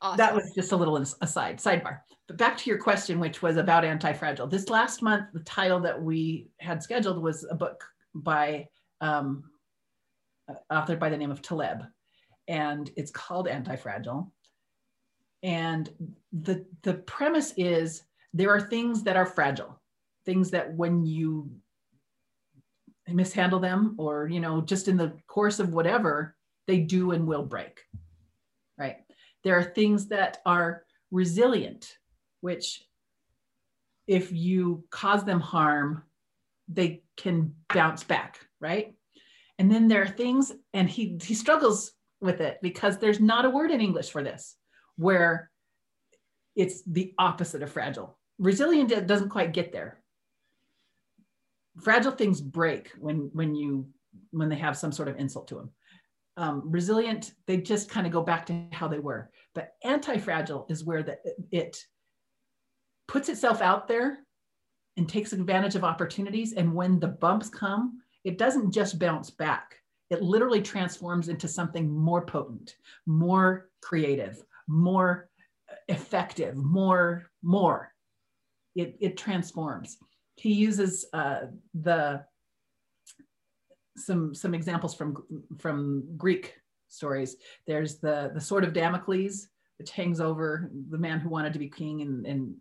[0.01, 0.17] awesome.
[0.17, 3.83] that was just a little aside sidebar but back to your question, which was about
[3.83, 4.45] anti-fragile.
[4.45, 8.67] This last month, the title that we had scheduled was a book by
[9.01, 9.45] um,
[10.71, 11.87] authored by the name of Taleb,
[12.47, 14.31] and it's called Anti-Fragile.
[15.41, 15.89] And
[16.31, 19.81] the the premise is there are things that are fragile,
[20.23, 21.49] things that when you
[23.07, 26.35] mishandle them, or you know, just in the course of whatever,
[26.67, 27.79] they do and will break.
[29.43, 31.97] There are things that are resilient
[32.41, 32.83] which
[34.07, 36.03] if you cause them harm,
[36.67, 38.95] they can bounce back, right?
[39.57, 43.49] And then there are things, and he he struggles with it because there's not a
[43.49, 44.55] word in English for this,
[44.95, 45.51] where
[46.55, 48.17] it's the opposite of fragile.
[48.39, 50.01] Resilient doesn't quite get there.
[51.81, 53.89] Fragile things break when when you
[54.31, 55.71] when they have some sort of insult to them.
[56.43, 59.29] Um, resilient, they just kind of go back to how they were.
[59.53, 61.17] But anti-fragile is where the,
[61.51, 61.75] it
[63.09, 64.19] puts itself out there
[64.95, 66.53] and takes advantage of opportunities.
[66.53, 69.65] And when the bumps come, it doesn't just bounce back.
[70.09, 75.29] It literally transforms into something more potent, more creative, more
[75.89, 77.93] effective, more, more.
[78.75, 79.97] It, it transforms.
[80.35, 82.23] He uses uh, the
[83.99, 85.23] some some examples from
[85.57, 86.55] from Greek
[86.87, 87.37] stories.
[87.67, 91.69] There's the the sword of Damocles, which hangs over the man who wanted to be
[91.69, 92.55] king and, and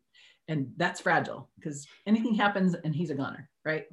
[0.49, 3.85] and that's fragile because anything happens and he's a goner, right?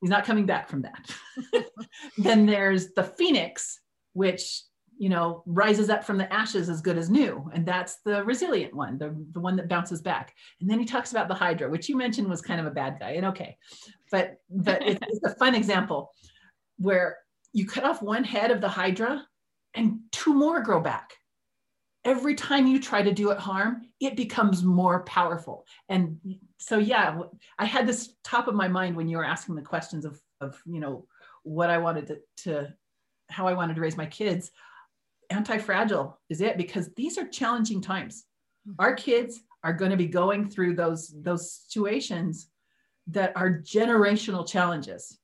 [0.00, 1.14] He's not coming back from that.
[2.18, 3.80] then there's the phoenix,
[4.12, 4.62] which
[4.96, 8.74] you know rises up from the ashes as good as new, and that's the resilient
[8.74, 10.34] one, the, the one that bounces back.
[10.60, 12.98] And then he talks about the hydra, which you mentioned was kind of a bad
[12.98, 13.56] guy, and okay,
[14.10, 16.12] but but it's, it's a fun example
[16.78, 17.18] where
[17.52, 19.26] you cut off one head of the hydra
[19.74, 21.12] and two more grow back
[22.04, 25.66] every time you try to do it harm, it becomes more powerful.
[25.90, 26.18] And
[26.58, 27.20] so, yeah,
[27.58, 30.60] I had this top of my mind when you were asking the questions of, of
[30.64, 31.06] you know,
[31.42, 32.74] what I wanted to, to
[33.28, 34.50] how I wanted to raise my kids.
[35.28, 38.24] Anti-fragile is it because these are challenging times.
[38.78, 42.48] Our kids are going to be going through those those situations
[43.08, 45.18] that are generational challenges,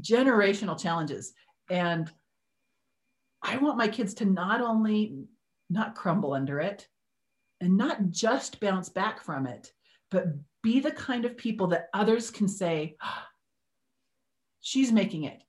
[0.00, 1.32] generational challenges,
[1.70, 2.10] and
[3.42, 5.14] I want my kids to not only
[5.70, 6.86] not crumble under it
[7.60, 9.72] and not just bounce back from it,
[10.10, 10.26] but
[10.62, 13.26] be the kind of people that others can say, ah,
[14.60, 15.42] she's making it.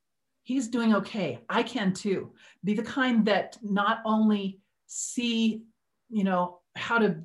[0.44, 1.40] He's doing okay.
[1.50, 2.34] I can too.
[2.64, 5.64] Be the kind that not only see,
[6.10, 7.22] you know, how to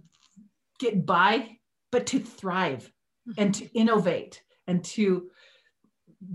[0.79, 1.59] get by,
[1.93, 2.91] but to thrive
[3.39, 3.79] and to mm-hmm.
[3.79, 5.31] innovate and to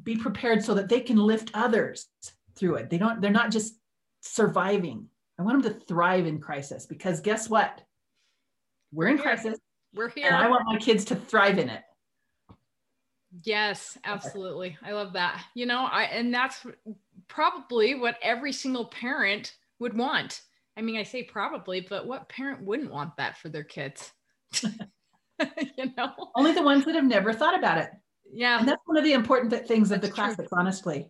[0.04, 2.08] be prepared so that they can lift others
[2.56, 2.90] through it.
[2.90, 3.76] They don't, they're not just
[4.22, 5.08] surviving.
[5.40, 7.82] I want them to thrive in crisis because guess what?
[8.94, 9.58] We're in crisis.
[9.94, 10.28] We're here.
[10.28, 11.82] And I want my kids to thrive in it.
[13.44, 14.78] Yes, absolutely.
[14.84, 15.44] I love that.
[15.54, 16.66] You know, I and that's
[17.28, 20.42] probably what every single parent would want.
[20.78, 24.12] I mean, I say probably, but what parent wouldn't want that for their kids?
[24.64, 27.92] you know, only the ones that have never thought about it.
[28.34, 28.60] Yeah.
[28.60, 30.60] And that's one of the important things of the classics, true.
[30.60, 31.10] honestly.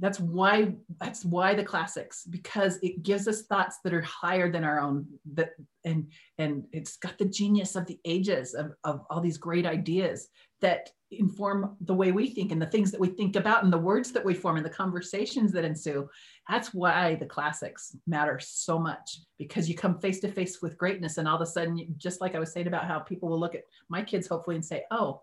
[0.00, 4.62] That's why that's why the classics, because it gives us thoughts that are higher than
[4.62, 5.50] our own, that
[5.84, 10.28] and and it's got the genius of the ages of, of all these great ideas
[10.60, 13.78] that inform the way we think and the things that we think about and the
[13.78, 16.08] words that we form and the conversations that ensue.
[16.48, 21.18] That's why the classics matter so much because you come face to face with greatness
[21.18, 23.54] and all of a sudden, just like I was saying about how people will look
[23.54, 25.22] at my kids hopefully and say, oh,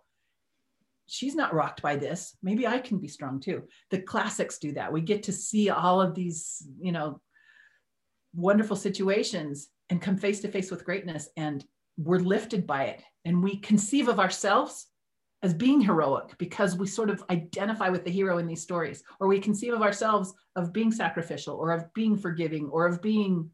[1.07, 2.35] she's not rocked by this.
[2.41, 3.63] Maybe I can be strong too.
[3.91, 4.91] The classics do that.
[4.91, 7.21] We get to see all of these, you know,
[8.33, 11.63] wonderful situations and come face to face with greatness and
[11.97, 14.87] we're lifted by it and we conceive of ourselves
[15.41, 19.27] as being heroic because we sort of identify with the hero in these stories or
[19.27, 23.49] we conceive of ourselves of being sacrificial or of being forgiving or of being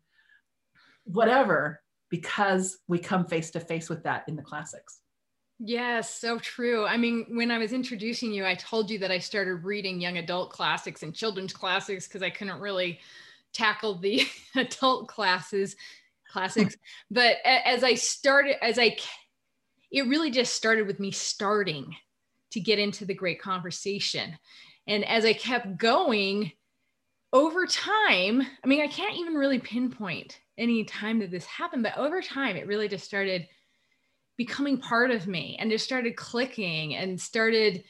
[1.04, 5.01] whatever because we come face to face with that in the classics
[5.64, 6.88] Yes, so true.
[6.88, 10.18] I mean, when I was introducing you, I told you that I started reading young
[10.18, 13.00] adult classics and children's classics because I couldn't really
[13.54, 14.24] tackle the
[14.56, 16.32] adult classes hmm.
[16.32, 16.76] classics.
[17.12, 18.98] but as I started, as I,
[19.92, 21.96] it really just started with me starting
[22.54, 24.40] to get into the great conversation.
[24.88, 26.54] And as I kept going
[27.34, 31.98] over time, I mean, I can't even really pinpoint any time that this happened, but
[31.98, 33.48] over time, it really just started
[34.46, 37.84] becoming part of me and just started clicking and started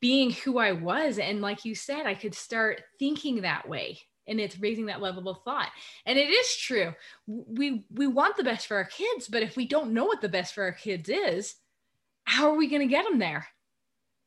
[0.00, 1.20] being who I was.
[1.20, 4.00] And like you said, I could start thinking that way.
[4.26, 5.68] And it's raising that level of thought.
[6.06, 6.92] And it is true.
[7.28, 10.28] We we want the best for our kids, but if we don't know what the
[10.28, 11.54] best for our kids is,
[12.24, 13.46] how are we going to get them there?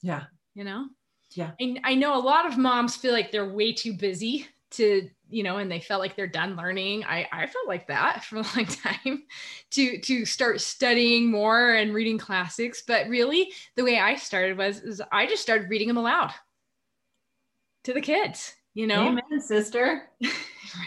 [0.01, 0.23] Yeah.
[0.53, 0.87] You know?
[1.33, 1.51] Yeah.
[1.59, 5.43] And I know a lot of moms feel like they're way too busy to you
[5.43, 8.41] know and they felt like they're done learning i i felt like that for a
[8.41, 9.23] long time
[9.71, 12.83] to to start studying more and reading classics.
[12.85, 16.31] But really the way i started was is i just started reading them aloud
[17.83, 19.07] to the kids you know?
[19.07, 20.03] Amen sister.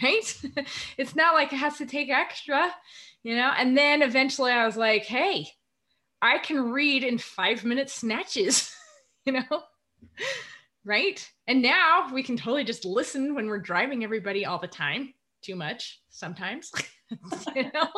[0.03, 0.43] Right?
[0.99, 2.75] It's not like it has to take extra
[3.23, 3.51] you know?
[3.57, 5.49] And then eventually i was like hey
[6.21, 8.75] i can read in five minute snatches
[9.25, 9.63] you know
[10.89, 11.31] right?
[11.47, 15.55] And now we can totally just listen when we're driving everybody all the time, too
[15.55, 16.73] much sometimes,
[17.55, 17.89] you know,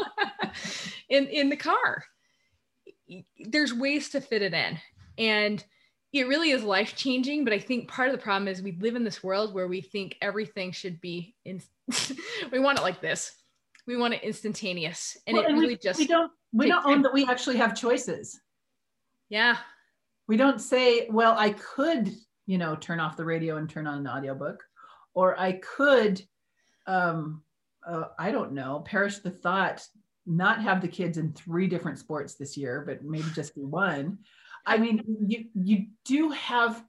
[1.09, 2.05] in, in the car.
[3.39, 4.79] There's ways to fit it in.
[5.17, 5.65] And
[6.13, 7.45] it really is life changing.
[7.45, 9.81] But I think part of the problem is we live in this world where we
[9.81, 11.63] think everything should be in,
[12.53, 13.37] we want it like this.
[13.87, 15.17] We want it instantaneous.
[15.29, 17.77] And well, it really we, just we don't we don't own that we actually have
[17.77, 18.41] choices.
[19.29, 19.59] Yeah.
[20.27, 22.13] We don't say, well, I could
[22.51, 24.65] you know, turn off the radio and turn on an audiobook.
[25.15, 26.21] Or I could,
[26.89, 27.45] um,
[27.87, 29.87] uh, I don't know, perish the thought,
[30.27, 34.19] not have the kids in three different sports this year, but maybe just one.
[34.67, 36.85] I mean, you, you do have,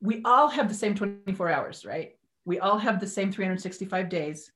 [0.00, 2.16] we all have the same 24 hours, right?
[2.44, 4.50] We all have the same 365 days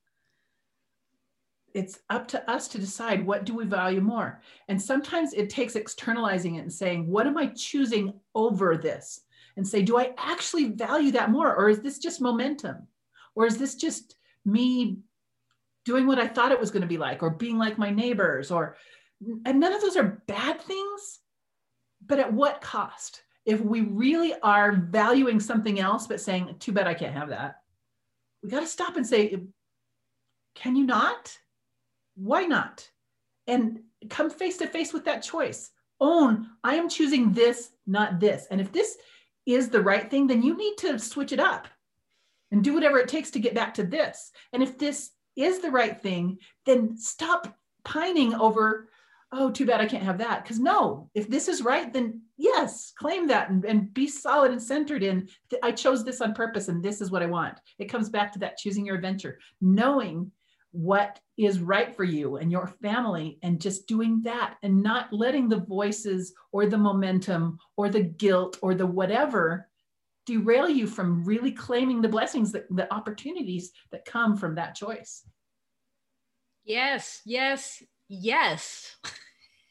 [1.77, 4.41] it's up to us to decide what do we value more.
[4.69, 9.21] And sometimes it takes externalizing it and saying what am i choosing over this?
[9.57, 12.87] And say do i actually value that more or is this just momentum?
[13.35, 14.17] Or is this just
[14.47, 14.99] me
[15.85, 18.51] doing what i thought it was going to be like or being like my neighbors
[18.51, 18.77] or
[19.45, 21.21] and none of those are bad things
[22.07, 23.23] but at what cost?
[23.45, 27.57] If we really are valuing something else but saying too bad i can't have that
[28.43, 29.37] we got to stop and say
[30.55, 31.37] Can you not?
[32.17, 32.89] Why not?
[33.47, 35.71] And come face to face with that choice.
[36.01, 38.47] Own, I am choosing this, not this.
[38.51, 38.99] And if this
[39.47, 41.69] is the right thing, then you need to switch it up
[42.51, 44.33] and do whatever it takes to get back to this.
[44.53, 48.89] And if this is the right thing, then stop pining over,
[49.33, 50.43] oh, too bad I can't have that.
[50.43, 54.63] Because no, if this is right, then yes, claim that and, and be solid and
[54.63, 55.29] centered in,
[55.63, 57.59] I chose this on purpose and this is what I want.
[57.79, 60.31] It comes back to that choosing your adventure, knowing
[60.77, 65.49] what is right for you and your family and just doing that and not letting
[65.49, 69.69] the voices or the momentum or the guilt or the whatever
[70.27, 75.23] derail you from really claiming the blessings that the opportunities that come from that choice.
[76.65, 78.97] Yes yes yes.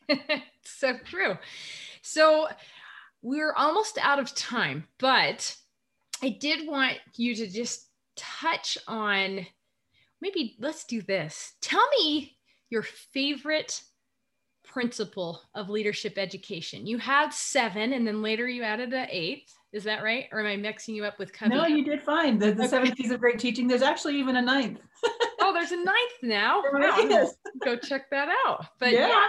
[0.67, 1.37] So true.
[2.01, 2.47] So
[3.25, 5.55] we're almost out of time but
[6.21, 9.45] i did want you to just touch on
[10.21, 12.37] maybe let's do this tell me
[12.69, 13.81] your favorite
[14.63, 19.83] principle of leadership education you had seven and then later you added an eighth is
[19.83, 20.27] that right?
[20.31, 21.53] Or am I mixing you up with Cubby?
[21.53, 22.39] No, you did fine.
[22.39, 22.67] The, the okay.
[22.69, 23.67] seven keys of great teaching.
[23.67, 24.79] There's actually even a ninth.
[25.41, 26.63] oh, there's a ninth now.
[26.71, 27.27] Wow.
[27.61, 28.67] Go check that out.
[28.79, 29.09] But yeah.
[29.09, 29.25] yeah,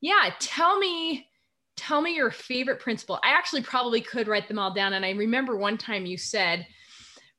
[0.00, 0.34] yeah.
[0.38, 1.28] Tell me,
[1.76, 3.20] tell me your favorite principle.
[3.22, 4.94] I actually probably could write them all down.
[4.94, 6.66] And I remember one time you said,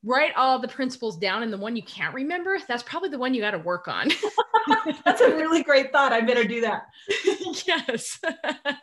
[0.04, 3.34] write all the principles down and the one you can't remember that's probably the one
[3.34, 4.10] you got to work on
[5.06, 6.88] that's a really great thought i better do that
[7.68, 8.20] yes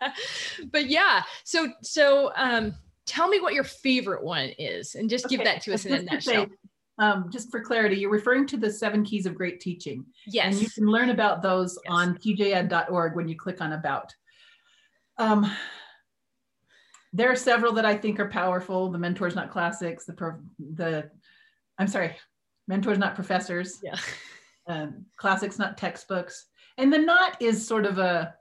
[0.71, 2.73] but yeah so so um
[3.09, 6.03] tell me what your favorite one is and just give that to us in a
[6.03, 6.47] nutshell.
[6.47, 6.49] Say,
[6.99, 10.05] um, just for clarity, you're referring to the seven keys of great teaching.
[10.27, 10.53] Yes.
[10.53, 11.93] And you can learn about those yes.
[11.93, 14.13] on tjed.org when you click on about.
[15.17, 15.51] Um,
[17.13, 18.91] there are several that I think are powerful.
[18.91, 20.05] The mentors, not classics.
[20.05, 21.11] The pro, the,
[21.79, 22.17] I'm sorry,
[22.67, 23.79] mentors, not professors.
[23.83, 23.97] Yeah.
[24.71, 26.45] Um, classics, not textbooks.
[26.77, 28.35] And the not is sort of a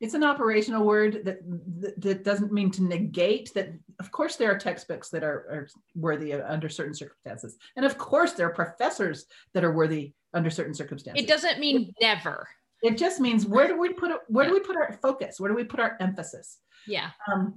[0.00, 1.38] it's an operational word that,
[1.80, 5.68] that, that doesn't mean to negate that of course there are textbooks that are, are
[5.94, 10.74] worthy under certain circumstances and of course there are professors that are worthy under certain
[10.74, 12.48] circumstances it doesn't mean never
[12.82, 14.18] it just means where do we put it?
[14.28, 14.50] where yeah.
[14.50, 17.54] do we put our focus where do we put our emphasis yeah um,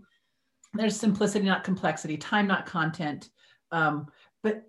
[0.74, 3.30] there's simplicity not complexity time not content
[3.72, 4.08] um,
[4.42, 4.64] but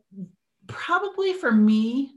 [0.67, 2.15] probably for me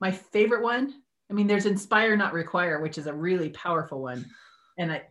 [0.00, 0.94] my favorite one
[1.30, 4.24] i mean there's inspire not require which is a really powerful one
[4.78, 5.02] and I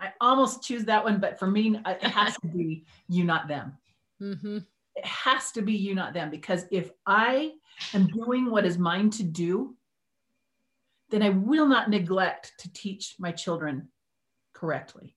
[0.00, 3.76] I almost choose that one, but for me, it has to be you, not them.
[4.22, 4.58] Mm-hmm.
[4.94, 7.52] It has to be you, not them, because if I
[7.94, 9.74] am doing what is mine to do,
[11.10, 13.88] then I will not neglect to teach my children
[14.52, 15.16] correctly.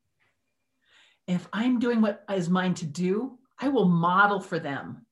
[1.27, 5.05] If I'm doing what is mine to do, I will model for them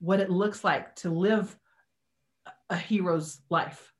[0.00, 1.56] what it looks like to live
[2.70, 3.92] a hero's life.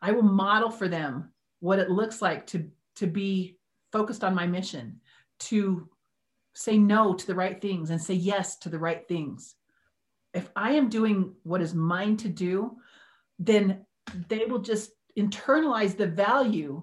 [0.00, 3.58] I will model for them what it looks like to to be
[3.92, 5.00] focused on my mission,
[5.38, 5.88] to
[6.54, 9.56] say no to the right things and say yes to the right things.
[10.32, 12.76] If I am doing what is mine to do,
[13.38, 13.86] then
[14.28, 16.82] they will just internalize the value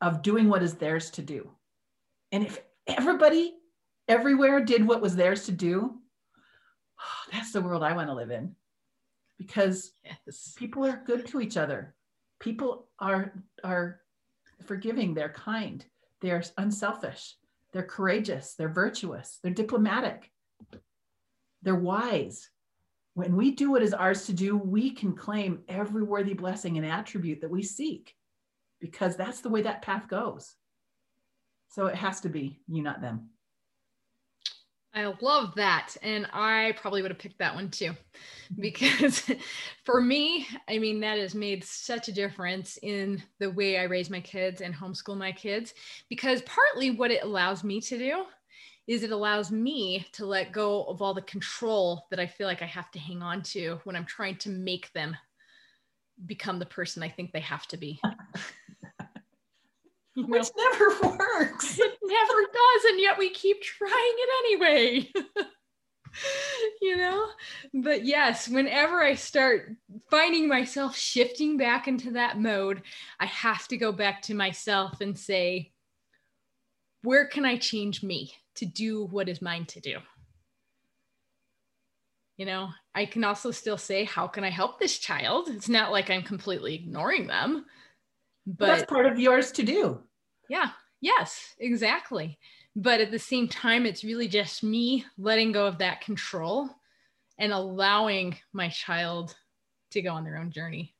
[0.00, 1.50] of doing what is theirs to do.
[2.32, 3.54] And if everybody
[4.06, 5.98] everywhere did what was theirs to do,
[7.00, 8.54] oh, that's the world I want to live in.
[9.38, 10.54] Because yes.
[10.56, 11.94] people are good to each other.
[12.40, 14.00] People are are
[14.64, 15.84] forgiving, they're kind,
[16.20, 17.36] they're unselfish,
[17.72, 20.30] they're courageous, they're virtuous, they're diplomatic,
[21.62, 22.50] they're wise.
[23.18, 26.86] When we do what is ours to do, we can claim every worthy blessing and
[26.86, 28.14] attribute that we seek
[28.80, 30.54] because that's the way that path goes.
[31.68, 33.30] So it has to be you, not them.
[34.94, 35.96] I love that.
[36.00, 37.90] And I probably would have picked that one too.
[38.56, 39.28] Because
[39.84, 44.10] for me, I mean, that has made such a difference in the way I raise
[44.10, 45.74] my kids and homeschool my kids.
[46.08, 48.24] Because partly what it allows me to do
[48.88, 52.62] is it allows me to let go of all the control that I feel like
[52.62, 55.14] I have to hang on to when I'm trying to make them
[56.24, 58.00] become the person I think they have to be.
[60.16, 61.78] which never works.
[61.78, 65.12] It never does, and yet we keep trying it anyway.
[66.80, 67.28] you know
[67.74, 69.76] but yes whenever i start
[70.10, 72.82] finding myself shifting back into that mode
[73.20, 75.70] i have to go back to myself and say
[77.02, 79.96] where can i change me to do what is mine to do
[82.36, 85.90] you know i can also still say how can i help this child it's not
[85.90, 87.64] like i'm completely ignoring them
[88.46, 90.02] but well, that's part of yours to do
[90.48, 90.70] yeah.
[91.00, 92.38] Yes, exactly.
[92.74, 96.70] But at the same time, it's really just me letting go of that control
[97.38, 99.36] and allowing my child
[99.92, 100.94] to go on their own journey.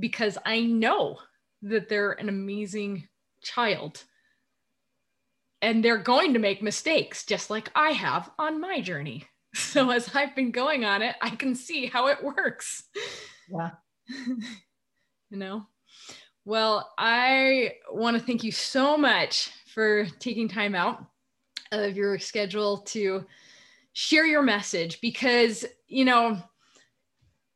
[0.00, 1.18] because I know
[1.62, 3.08] that they're an amazing
[3.42, 4.04] child
[5.62, 9.24] and they're going to make mistakes just like I have on my journey.
[9.54, 12.84] So as I've been going on it, I can see how it works.
[13.50, 13.70] Yeah.
[15.30, 15.66] you know.
[16.44, 21.04] Well, I want to thank you so much for taking time out
[21.72, 23.26] of your schedule to
[23.94, 26.38] share your message because, you know,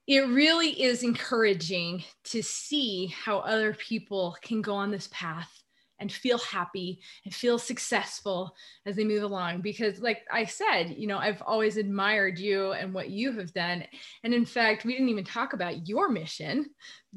[0.06, 5.61] it really is encouraging to see how other people can go on this path
[6.02, 9.62] and feel happy and feel successful as they move along.
[9.62, 13.84] Because like i said you know i've always admired you and what you have done.
[14.22, 16.66] And in fact we didn't even talk about your mission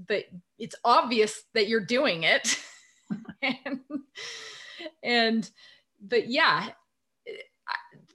[0.08, 0.26] but
[0.58, 2.58] it's obvious that you're doing it.
[3.42, 3.82] And,
[5.04, 5.52] and
[6.02, 6.70] but yeah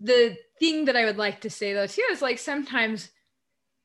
[0.00, 3.08] the thing that i would like to say though too is like sometimes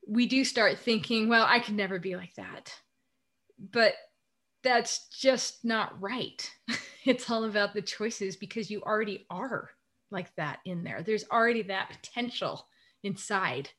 [0.08, 2.74] we do start thinking well i could never be like that.
[3.58, 3.94] But
[4.66, 6.50] that's just not right.
[7.04, 9.70] it's all about the choices because you already are
[10.10, 11.04] like that in there.
[11.04, 12.66] There's already that potential
[13.04, 13.70] inside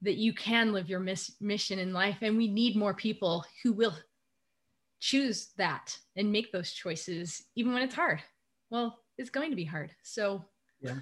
[0.00, 2.16] that you can live your miss- mission in life.
[2.20, 3.94] And we need more people who will
[4.98, 8.20] choose that and make those choices, even when it's hard.
[8.70, 9.92] Well, it's going to be hard.
[10.02, 10.44] So,
[10.80, 10.98] yeah,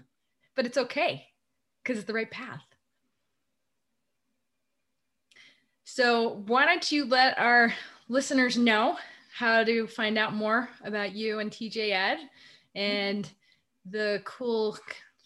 [0.56, 1.26] but it's okay
[1.82, 2.60] because it's the right path.
[5.84, 7.72] So, why don't you let our
[8.10, 8.98] listeners know
[9.32, 12.18] how to find out more about you and TJ Ed
[12.74, 13.30] and
[13.88, 14.76] the cool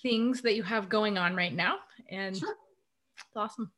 [0.02, 1.78] things that you have going on right now.
[2.10, 2.54] And sure.
[3.16, 3.72] it's awesome.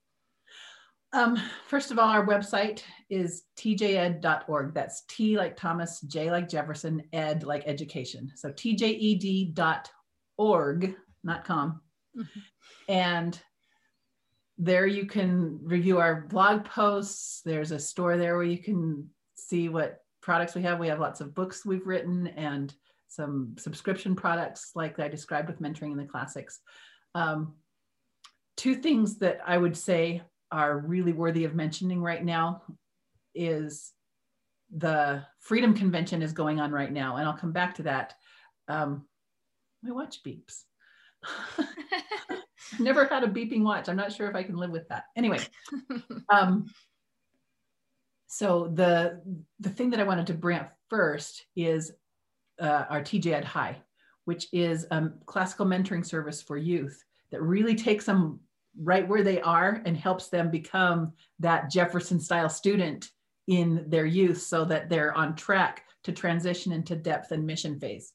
[1.13, 4.75] Um, first of all, our website is tjed.org.
[4.75, 8.33] That's T like Thomas, J like Jefferson, ed like education.
[8.35, 9.55] So tjed.org,
[11.23, 11.81] not com.
[12.19, 12.41] Mm-hmm.
[12.89, 13.41] And
[14.59, 17.43] there you can review our blog posts.
[17.45, 20.79] There's a store there where you can see what products we have.
[20.79, 22.75] We have lots of books we've written and
[23.09, 26.61] some subscription products like I described with mentoring in the classics.
[27.15, 27.55] Um,
[28.57, 32.63] two things that I would say are really worthy of mentioning right now
[33.35, 33.93] is
[34.75, 38.15] the Freedom Convention is going on right now, and I'll come back to that.
[38.69, 39.07] Um,
[39.83, 40.63] my watch beeps.
[42.79, 43.89] never had a beeping watch.
[43.89, 45.05] I'm not sure if I can live with that.
[45.17, 45.41] Anyway,
[46.29, 46.67] um,
[48.27, 49.23] so the
[49.61, 51.93] the thing that I wanted to bring up first is
[52.61, 53.77] uh, our TJ Ed High,
[54.25, 58.41] which is a classical mentoring service for youth that really takes them
[58.83, 63.11] right where they are and helps them become that Jefferson style student
[63.47, 68.13] in their youth so that they're on track to transition into depth and mission phase.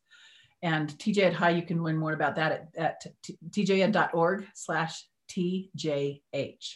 [0.64, 3.06] And TJ Ed High, you can learn more about that at, at
[3.50, 6.76] tjed.org slash TJH.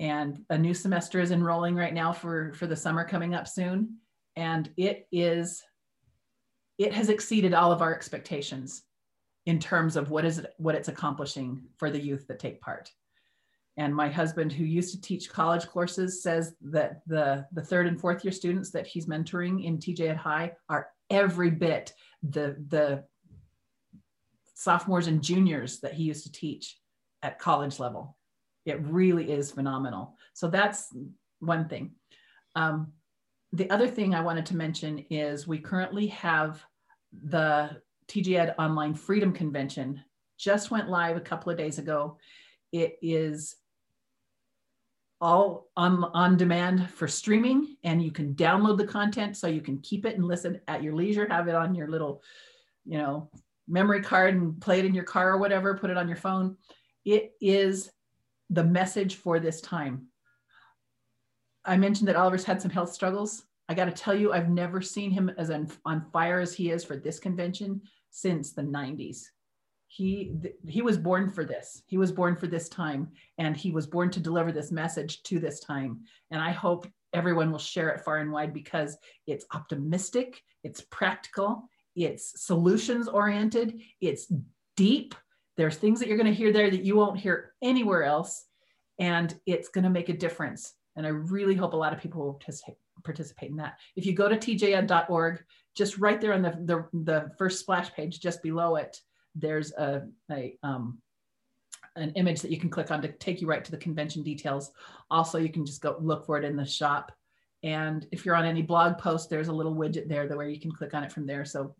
[0.00, 3.98] And a new semester is enrolling right now for, for the summer coming up soon.
[4.34, 5.62] And it is,
[6.78, 8.82] it has exceeded all of our expectations
[9.46, 12.90] in terms of what is it, what it's accomplishing for the youth that take part.
[13.76, 18.00] And my husband, who used to teach college courses, says that the, the third and
[18.00, 23.04] fourth year students that he's mentoring in TJ Ed High are every bit the the
[24.54, 26.78] sophomores and juniors that he used to teach
[27.22, 28.16] at college level.
[28.66, 30.16] It really is phenomenal.
[30.34, 30.94] So that's
[31.38, 31.92] one thing.
[32.54, 32.92] Um,
[33.52, 36.62] the other thing I wanted to mention is we currently have
[37.24, 40.02] the TJ Ed Online Freedom Convention
[40.38, 42.18] just went live a couple of days ago.
[42.72, 43.56] It is
[45.20, 49.78] all on, on demand for streaming and you can download the content so you can
[49.78, 52.22] keep it and listen at your leisure have it on your little
[52.86, 53.30] you know
[53.68, 56.56] memory card and play it in your car or whatever put it on your phone.
[57.04, 57.90] It is
[58.50, 60.08] the message for this time.
[61.64, 63.44] I mentioned that oliver's had some health struggles.
[63.68, 66.70] I got to tell you i've never seen him as on, on fire as he
[66.70, 69.26] is for this convention since the 90s
[69.92, 70.32] he
[70.68, 71.82] he was born for this.
[71.86, 75.40] He was born for this time and he was born to deliver this message to
[75.40, 76.02] this time.
[76.30, 81.68] And i hope everyone will share it far and wide because it's optimistic it's practical
[81.96, 84.32] it's solutions oriented it's
[84.76, 85.16] deep.
[85.56, 88.46] There's things that you're going to hear there that you won't hear anywhere else
[89.00, 90.72] and it's going to make a difference.
[90.94, 92.40] And i really hope a lot of people will
[93.02, 93.78] participate in that.
[93.96, 95.42] If you go to tjed.org
[95.74, 99.00] just right there on the, the, the first splash page just below it
[99.34, 100.98] there's a, a um,
[101.96, 104.70] an image that you can click on to take you right to the convention details.
[105.10, 107.12] Also, you can just go look for it in the shop.
[107.62, 110.60] And if you're on any blog post, there's a little widget there that where you
[110.60, 111.44] can click on it from there.
[111.44, 111.74] So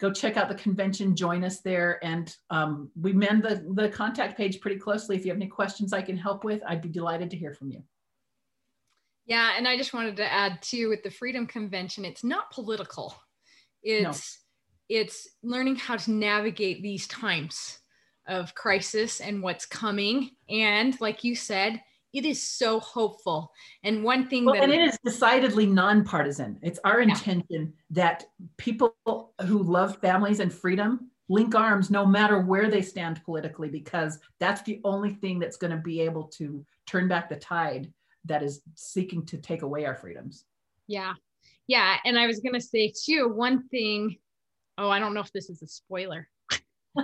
[0.00, 2.02] go check out the convention, join us there.
[2.04, 5.16] And um, we mend the, the contact page pretty closely.
[5.16, 7.70] If you have any questions I can help with, I'd be delighted to hear from
[7.70, 7.82] you.
[9.26, 13.14] Yeah, and I just wanted to add too with the Freedom Convention, it's not political.
[13.82, 14.47] It's no.
[14.88, 17.78] It's learning how to navigate these times
[18.26, 20.30] of crisis and what's coming.
[20.48, 21.82] And like you said,
[22.12, 23.52] it is so hopeful.
[23.84, 26.58] And one thing well, that and it is decidedly nonpartisan.
[26.62, 27.10] It's our yeah.
[27.10, 28.24] intention that
[28.56, 28.96] people
[29.46, 34.62] who love families and freedom link arms no matter where they stand politically, because that's
[34.62, 37.92] the only thing that's going to be able to turn back the tide
[38.24, 40.44] that is seeking to take away our freedoms.
[40.86, 41.12] Yeah.
[41.66, 41.98] Yeah.
[42.06, 44.16] And I was going to say, too, one thing.
[44.78, 46.28] Oh, I don't know if this is a spoiler.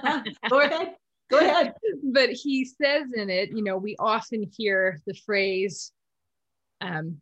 [0.48, 0.94] Go ahead.
[1.30, 1.74] Go ahead.
[2.04, 5.92] but he says in it, you know, we often hear the phrase,
[6.80, 7.20] um,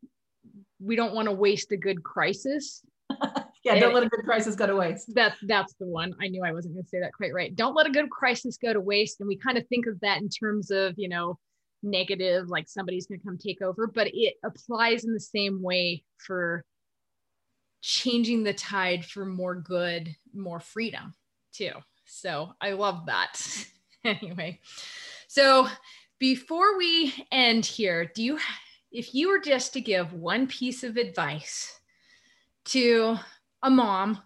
[0.79, 2.83] we don't want to waste a good crisis.
[3.65, 5.15] yeah, don't let a good crisis go to waste.
[5.15, 6.15] That that's the one.
[6.21, 7.55] I knew I wasn't going to say that quite right.
[7.55, 9.21] Don't let a good crisis go to waste.
[9.21, 11.39] And we kind of think of that in terms of, you know,
[11.83, 16.05] negative, like somebody's going to come take over, but it applies in the same way
[16.19, 16.65] for
[17.83, 21.13] changing the tide for more good, more freedom
[21.53, 21.73] too.
[22.07, 23.41] So I love that.
[24.05, 24.61] anyway,
[25.29, 25.69] so
[26.19, 28.39] before we end here, do you,
[28.93, 31.81] if you were just to give one piece of advice
[32.67, 33.17] to
[33.63, 34.23] a mom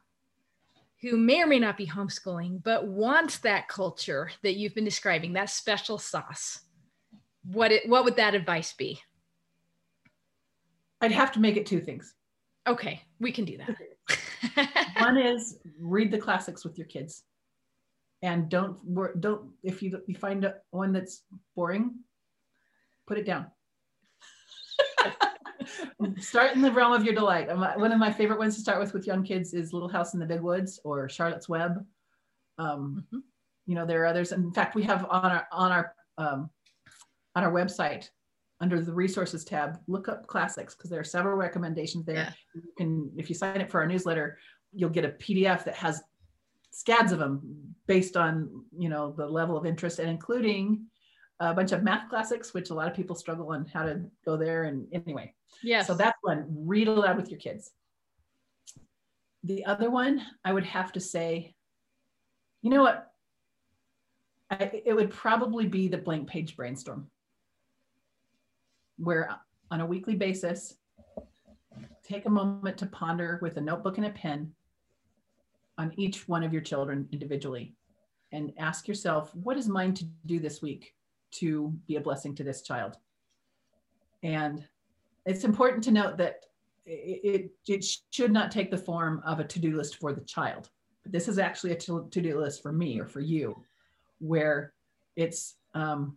[1.01, 5.33] who may or may not be homeschooling, but wants that culture that you've been describing,
[5.33, 6.61] that special sauce,
[7.45, 9.01] what it, what would that advice be?
[11.01, 12.16] I'd have to make it two things.
[12.67, 13.77] Okay, we can do that.
[14.99, 17.23] One is read the classics with your kids.
[18.23, 18.79] And don't
[19.21, 21.23] don't if you you find one that's
[21.55, 21.95] boring
[23.07, 23.47] put it down.
[26.21, 27.49] Start in the realm of your delight.
[27.57, 30.21] One of my favorite ones to start with with young kids is little house in
[30.21, 31.85] the big woods or charlotte's web.
[32.59, 33.19] Um, mm-hmm.
[33.67, 34.33] you know there are others.
[34.33, 36.51] In fact we have on our on our um,
[37.35, 38.09] on our website
[38.61, 42.17] under the resources tab look up classics because there are several recommendations there.
[42.17, 42.33] Yeah.
[42.55, 44.39] you can if you sign up for our newsletter
[44.73, 46.03] you'll get a pdf that has
[46.71, 47.41] scads of them
[47.87, 50.87] based on you know the level of interest and including
[51.41, 54.37] a bunch of math classics which a lot of people struggle on how to go
[54.37, 55.33] there and anyway.
[55.63, 56.47] Yeah so that's one.
[56.49, 57.73] Read aloud with your kids.
[59.45, 61.55] The other one i would have to say
[62.63, 63.13] you know what?
[64.51, 67.09] I, it would probably be the blank page brainstorm
[68.99, 69.31] where
[69.71, 70.75] on a weekly basis
[72.03, 74.53] take a moment to ponder with a notebook and a pen
[75.79, 77.75] on each one of your children individually
[78.33, 80.95] and ask yourself, what is mine to do this week
[81.33, 82.97] to be a blessing to this child?
[84.23, 84.65] And
[85.27, 86.45] it's important to note that
[86.87, 90.71] it, it, should not take the form of a to-do list for the child.
[91.03, 93.61] But this is actually a to-do list for me or for you,
[94.19, 94.73] where
[95.17, 96.17] it's, um,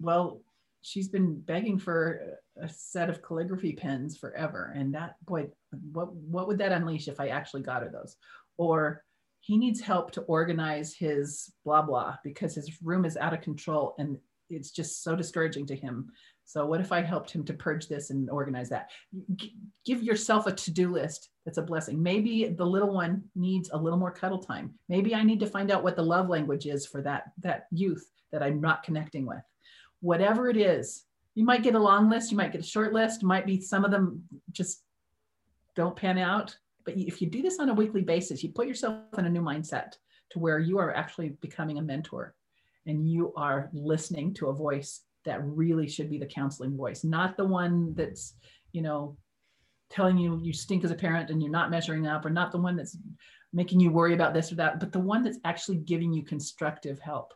[0.00, 0.40] well,
[0.86, 4.72] she's been begging for a set of calligraphy pens forever.
[4.74, 5.48] And that, boy,
[5.92, 8.16] what, what would that unleash if I actually got her those?
[8.58, 9.02] or
[9.40, 13.94] he needs help to organize his blah blah because his room is out of control
[13.98, 14.18] and
[14.48, 16.08] it's just so discouraging to him.
[16.44, 18.90] So what if I helped him to purge this and organize that?
[19.34, 21.30] G- give yourself a to-do list.
[21.44, 22.00] That's a blessing.
[22.00, 24.74] Maybe the little one needs a little more cuddle time.
[24.88, 28.08] Maybe I need to find out what the love language is for that that youth
[28.32, 29.42] that I'm not connecting with.
[30.06, 31.04] Whatever it is,
[31.34, 33.84] you might get a long list, you might get a short list, might be some
[33.84, 34.84] of them just
[35.74, 36.56] don't pan out.
[36.84, 39.42] But if you do this on a weekly basis, you put yourself in a new
[39.42, 39.94] mindset
[40.30, 42.36] to where you are actually becoming a mentor
[42.86, 47.36] and you are listening to a voice that really should be the counseling voice, not
[47.36, 48.34] the one that's,
[48.70, 49.16] you know,
[49.90, 52.58] telling you you stink as a parent and you're not measuring up, or not the
[52.58, 52.96] one that's
[53.52, 57.00] making you worry about this or that, but the one that's actually giving you constructive
[57.00, 57.34] help.